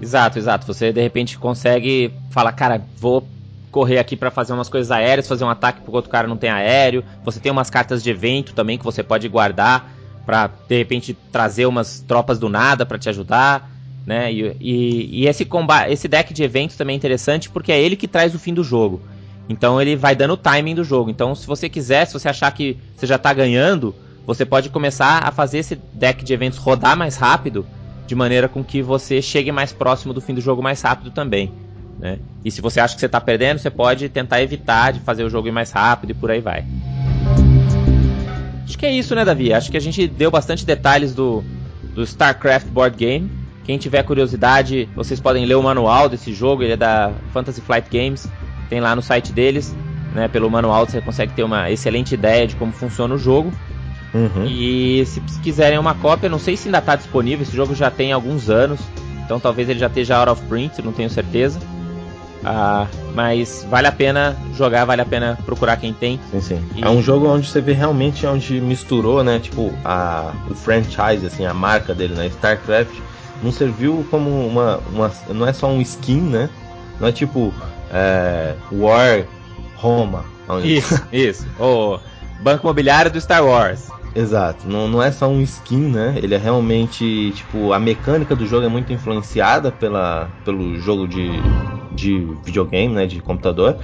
Exato, 0.00 0.38
exato. 0.38 0.66
Você 0.66 0.92
de 0.92 1.00
repente 1.00 1.38
consegue 1.38 2.12
falar, 2.30 2.52
cara, 2.52 2.82
vou 2.96 3.26
correr 3.70 3.98
aqui 3.98 4.16
para 4.16 4.30
fazer 4.30 4.52
umas 4.52 4.68
coisas 4.68 4.90
aéreas, 4.90 5.28
fazer 5.28 5.44
um 5.44 5.50
ataque 5.50 5.80
porque 5.80 5.96
outro 5.96 6.10
cara 6.10 6.26
não 6.26 6.36
tem 6.36 6.50
aéreo. 6.50 7.04
Você 7.24 7.38
tem 7.38 7.52
umas 7.52 7.70
cartas 7.70 8.02
de 8.02 8.10
evento 8.10 8.54
também 8.54 8.78
que 8.78 8.84
você 8.84 9.02
pode 9.02 9.28
guardar 9.28 9.92
para 10.26 10.50
de 10.68 10.76
repente 10.76 11.16
trazer 11.32 11.66
umas 11.66 12.00
tropas 12.00 12.38
do 12.38 12.48
nada 12.48 12.84
para 12.84 12.98
te 12.98 13.08
ajudar, 13.08 13.70
né? 14.06 14.32
E, 14.32 14.56
e, 14.60 15.22
e 15.22 15.26
esse 15.26 15.44
combate, 15.44 15.92
esse 15.92 16.08
deck 16.08 16.32
de 16.32 16.42
eventos 16.42 16.76
também 16.76 16.94
é 16.94 16.96
interessante 16.96 17.48
porque 17.50 17.72
é 17.72 17.80
ele 17.80 17.96
que 17.96 18.08
traz 18.08 18.34
o 18.34 18.38
fim 18.38 18.54
do 18.54 18.64
jogo. 18.64 19.00
Então 19.48 19.80
ele 19.80 19.96
vai 19.96 20.14
dando 20.14 20.34
o 20.34 20.36
timing 20.36 20.74
do 20.74 20.84
jogo. 20.84 21.10
Então 21.10 21.34
se 21.34 21.46
você 21.46 21.68
quiser, 21.68 22.06
se 22.06 22.12
você 22.14 22.28
achar 22.28 22.50
que 22.52 22.76
você 22.96 23.06
já 23.06 23.16
está 23.16 23.32
ganhando, 23.32 23.94
você 24.26 24.44
pode 24.44 24.68
começar 24.68 25.26
a 25.26 25.30
fazer 25.30 25.58
esse 25.58 25.76
deck 25.92 26.24
de 26.24 26.32
eventos 26.32 26.58
rodar 26.58 26.96
mais 26.96 27.16
rápido, 27.16 27.66
de 28.10 28.14
maneira 28.16 28.48
com 28.48 28.64
que 28.64 28.82
você 28.82 29.22
chegue 29.22 29.52
mais 29.52 29.72
próximo 29.72 30.12
do 30.12 30.20
fim 30.20 30.34
do 30.34 30.40
jogo 30.40 30.60
mais 30.60 30.82
rápido 30.82 31.12
também. 31.12 31.52
Né? 31.96 32.18
E 32.44 32.50
se 32.50 32.60
você 32.60 32.80
acha 32.80 32.94
que 32.94 32.98
você 32.98 33.06
está 33.06 33.20
perdendo, 33.20 33.60
você 33.60 33.70
pode 33.70 34.08
tentar 34.08 34.42
evitar 34.42 34.92
de 34.92 34.98
fazer 34.98 35.22
o 35.22 35.30
jogo 35.30 35.46
ir 35.46 35.52
mais 35.52 35.70
rápido 35.70 36.10
e 36.10 36.14
por 36.14 36.28
aí 36.28 36.40
vai. 36.40 36.64
Acho 38.64 38.76
que 38.76 38.84
é 38.84 38.90
isso, 38.90 39.14
né, 39.14 39.24
Davi? 39.24 39.52
Acho 39.52 39.70
que 39.70 39.76
a 39.76 39.80
gente 39.80 40.08
deu 40.08 40.28
bastante 40.28 40.66
detalhes 40.66 41.14
do, 41.14 41.44
do 41.94 42.02
StarCraft 42.02 42.66
Board 42.66 42.96
Game. 42.96 43.30
Quem 43.62 43.78
tiver 43.78 44.02
curiosidade, 44.02 44.88
vocês 44.96 45.20
podem 45.20 45.46
ler 45.46 45.54
o 45.54 45.62
manual 45.62 46.08
desse 46.08 46.34
jogo, 46.34 46.64
ele 46.64 46.72
é 46.72 46.76
da 46.76 47.12
Fantasy 47.32 47.60
Flight 47.60 47.88
Games 47.88 48.28
tem 48.68 48.80
lá 48.80 48.96
no 48.96 49.02
site 49.02 49.32
deles, 49.32 49.76
né? 50.14 50.26
Pelo 50.26 50.50
manual 50.50 50.84
você 50.84 51.00
consegue 51.00 51.32
ter 51.32 51.42
uma 51.42 51.70
excelente 51.70 52.14
ideia 52.14 52.46
de 52.46 52.56
como 52.56 52.72
funciona 52.72 53.14
o 53.14 53.18
jogo. 53.18 53.52
Uhum. 54.12 54.46
E 54.46 55.04
se 55.06 55.20
quiserem 55.42 55.78
uma 55.78 55.94
cópia, 55.94 56.28
não 56.28 56.38
sei 56.38 56.56
se 56.56 56.68
ainda 56.68 56.78
está 56.78 56.96
disponível, 56.96 57.42
esse 57.42 57.54
jogo 57.54 57.74
já 57.74 57.90
tem 57.90 58.12
alguns 58.12 58.50
anos, 58.50 58.80
então 59.24 59.38
talvez 59.38 59.68
ele 59.68 59.78
já 59.78 59.86
esteja 59.86 60.16
out 60.16 60.30
of 60.30 60.42
print, 60.46 60.82
não 60.82 60.92
tenho 60.92 61.08
certeza. 61.08 61.60
Ah, 62.44 62.86
mas 63.14 63.66
vale 63.68 63.86
a 63.86 63.92
pena 63.92 64.36
jogar, 64.56 64.84
vale 64.84 65.02
a 65.02 65.04
pena 65.04 65.38
procurar 65.44 65.76
quem 65.76 65.92
tem. 65.92 66.18
Sim, 66.30 66.40
sim. 66.40 66.64
E... 66.74 66.82
É 66.82 66.88
um 66.88 67.02
jogo 67.02 67.28
onde 67.28 67.46
você 67.46 67.60
vê 67.60 67.72
realmente 67.72 68.26
onde 68.26 68.60
misturou, 68.60 69.22
né? 69.22 69.38
Tipo, 69.38 69.72
a, 69.84 70.32
o 70.48 70.54
franchise, 70.54 71.26
assim, 71.26 71.44
a 71.44 71.52
marca 71.52 71.94
dele, 71.94 72.14
né? 72.14 72.26
StarCraft 72.26 72.94
não 73.42 73.52
serviu 73.52 74.06
como 74.10 74.46
uma, 74.46 74.80
uma. 74.92 75.12
Não 75.28 75.46
é 75.46 75.52
só 75.52 75.68
um 75.68 75.80
skin, 75.82 76.20
né? 76.20 76.48
Não 76.98 77.08
é 77.08 77.12
tipo, 77.12 77.52
é, 77.92 78.54
War 78.72 79.24
Roma. 79.76 80.24
Isso, 80.64 81.00
isso. 81.12 81.46
O 81.58 81.98
Banco 82.40 82.66
Imobiliário 82.66 83.10
do 83.10 83.20
Star 83.20 83.44
Wars. 83.44 83.88
Exato, 84.14 84.68
não, 84.68 84.88
não 84.88 85.02
é 85.02 85.12
só 85.12 85.28
um 85.28 85.40
skin, 85.40 85.88
né? 85.88 86.14
Ele 86.20 86.34
é 86.34 86.38
realmente, 86.38 87.30
tipo, 87.32 87.72
a 87.72 87.78
mecânica 87.78 88.34
do 88.34 88.44
jogo 88.44 88.66
é 88.66 88.68
muito 88.68 88.92
influenciada 88.92 89.70
pela, 89.70 90.28
pelo 90.44 90.76
jogo 90.80 91.06
de, 91.06 91.30
de 91.92 92.18
videogame, 92.44 92.92
né? 92.92 93.06
De 93.06 93.20
computador. 93.20 93.76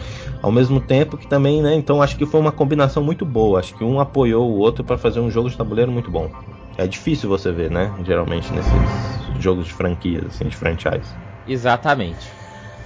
Ao 0.42 0.50
mesmo 0.50 0.80
tempo 0.80 1.16
que 1.16 1.28
também, 1.28 1.62
né? 1.62 1.74
Então 1.74 2.02
acho 2.02 2.16
que 2.16 2.26
foi 2.26 2.40
uma 2.40 2.50
combinação 2.50 3.04
muito 3.04 3.24
boa. 3.24 3.60
Acho 3.60 3.76
que 3.76 3.84
um 3.84 4.00
apoiou 4.00 4.50
o 4.50 4.58
outro 4.58 4.82
para 4.82 4.98
fazer 4.98 5.20
um 5.20 5.30
jogo 5.30 5.48
de 5.48 5.56
tabuleiro 5.56 5.92
muito 5.92 6.10
bom. 6.10 6.28
É 6.76 6.86
difícil 6.86 7.28
você 7.28 7.52
ver, 7.52 7.70
né? 7.70 7.92
Geralmente 8.04 8.52
nesses 8.52 8.72
jogos 9.40 9.66
de 9.66 9.72
franquias, 9.72 10.26
assim, 10.26 10.48
de 10.48 10.56
franchise. 10.56 11.14
Exatamente. 11.46 12.28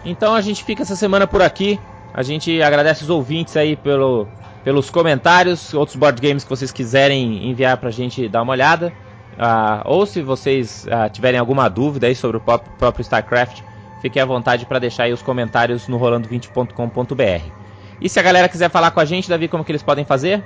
Então 0.05 0.35
a 0.35 0.41
gente 0.43 0.63
fica 0.63 0.83
essa 0.83 0.97
semana 0.97 1.27
por 1.27 1.41
aqui. 1.41 1.81
A 2.13 2.23
gente 2.23 2.61
agradece 2.61 3.03
os 3.03 3.11
ouvintes 3.11 3.57
aí 3.57 3.77
pelo, 3.77 4.27
pelos 4.65 4.91
comentários, 4.91 5.73
outros 5.75 5.97
board 5.97 6.21
games 6.21 6.45
que 6.45 6.51
vocês 6.51 6.73
quiserem 6.73 7.49
enviar 7.49 7.77
pra 7.77 7.91
gente 7.91 8.29
dar 8.29 8.43
uma 8.43 8.53
olhada. 8.53 8.93
Uh, 9.33 9.83
ou 9.85 10.07
se 10.07 10.23
vocês 10.23 10.87
uh, 10.87 11.11
tiverem 11.11 11.41
alguma 11.41 11.69
dúvida 11.69 12.07
aí 12.07 12.15
sobre 12.15 12.37
o 12.37 12.41
próprio 12.41 13.01
StarCraft, 13.01 13.63
fiquem 14.03 14.21
à 14.21 14.25
vontade 14.25 14.67
para 14.67 14.79
deixar 14.79 15.05
aí 15.05 15.13
os 15.13 15.23
comentários 15.23 15.89
no 15.89 15.99
rolando20.com.br. 15.99 17.61
E 18.01 18.09
se 18.09 18.19
a 18.19 18.23
galera 18.23 18.49
quiser 18.49 18.71
falar 18.71 18.91
com 18.91 18.99
a 19.01 19.05
gente, 19.05 19.29
Davi, 19.29 19.47
como 19.49 19.65
que 19.65 19.73
eles 19.73 19.83
podem 19.83 20.05
fazer? 20.05 20.43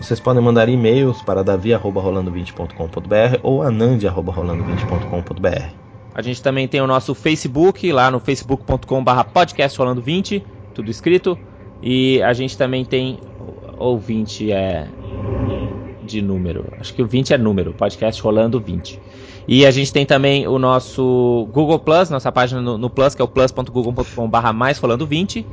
Vocês 0.00 0.18
podem 0.18 0.42
mandar 0.42 0.68
e-mails 0.68 1.22
para 1.22 1.44
davi.rolando20.com.br 1.44 3.38
ou 3.42 3.62
anand.rolando20.com.br. 3.62 5.82
A 6.14 6.20
gente 6.20 6.42
também 6.42 6.68
tem 6.68 6.80
o 6.80 6.86
nosso 6.86 7.14
Facebook, 7.14 7.90
lá 7.92 8.10
no 8.10 8.20
facebook.com.br 8.20 9.24
podcast 9.32 9.78
rolando 9.78 10.02
20, 10.02 10.44
tudo 10.74 10.90
escrito. 10.90 11.38
E 11.82 12.20
a 12.22 12.32
gente 12.32 12.58
também 12.58 12.84
tem. 12.84 13.18
Ou 13.76 13.98
20 13.98 14.52
é. 14.52 14.88
De 16.04 16.20
número. 16.20 16.66
Acho 16.80 16.92
que 16.94 17.02
o 17.02 17.06
20 17.06 17.32
é 17.32 17.38
número, 17.38 17.72
podcast 17.72 18.20
rolando 18.20 18.60
20. 18.60 19.00
E 19.46 19.64
a 19.64 19.70
gente 19.70 19.92
tem 19.92 20.04
também 20.04 20.46
o 20.46 20.58
nosso 20.58 21.48
Google 21.52 21.78
Plus, 21.78 22.10
nossa 22.10 22.30
página 22.30 22.60
no, 22.60 22.76
no 22.76 22.90
Plus, 22.90 23.14
que 23.14 23.22
é 23.22 23.24
o 23.24 23.28
plus.google.com.br 23.28 24.52
mais 24.52 24.78
rolando 24.78 25.06
20. 25.06 25.46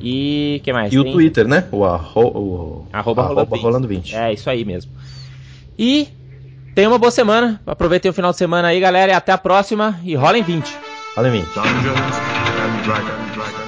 E 0.00 0.60
que 0.64 0.72
mais? 0.72 0.92
E 0.92 0.96
tem? 1.02 1.10
o 1.10 1.12
Twitter, 1.12 1.46
né? 1.46 1.68
O, 1.70 1.84
arro, 1.84 2.22
o 2.22 2.86
arroba, 2.92 3.22
arroba 3.22 3.42
rolando, 3.42 3.56
rolando 3.56 3.88
20. 3.88 4.16
É, 4.16 4.32
isso 4.32 4.48
aí 4.48 4.64
mesmo. 4.64 4.90
E 5.78 6.08
Tenha 6.74 6.88
uma 6.88 6.98
boa 6.98 7.10
semana. 7.10 7.60
Aproveitem 7.66 8.10
o 8.10 8.14
final 8.14 8.30
de 8.30 8.38
semana 8.38 8.68
aí, 8.68 8.80
galera. 8.80 9.12
E 9.12 9.14
até 9.14 9.32
a 9.32 9.38
próxima. 9.38 9.98
E 10.02 10.14
rolem 10.14 10.42
20. 10.42 10.74
Rolem 11.16 11.32
20. 11.32 11.44
Dungeons 11.44 12.16
and 12.62 12.82
Dragons. 12.84 13.61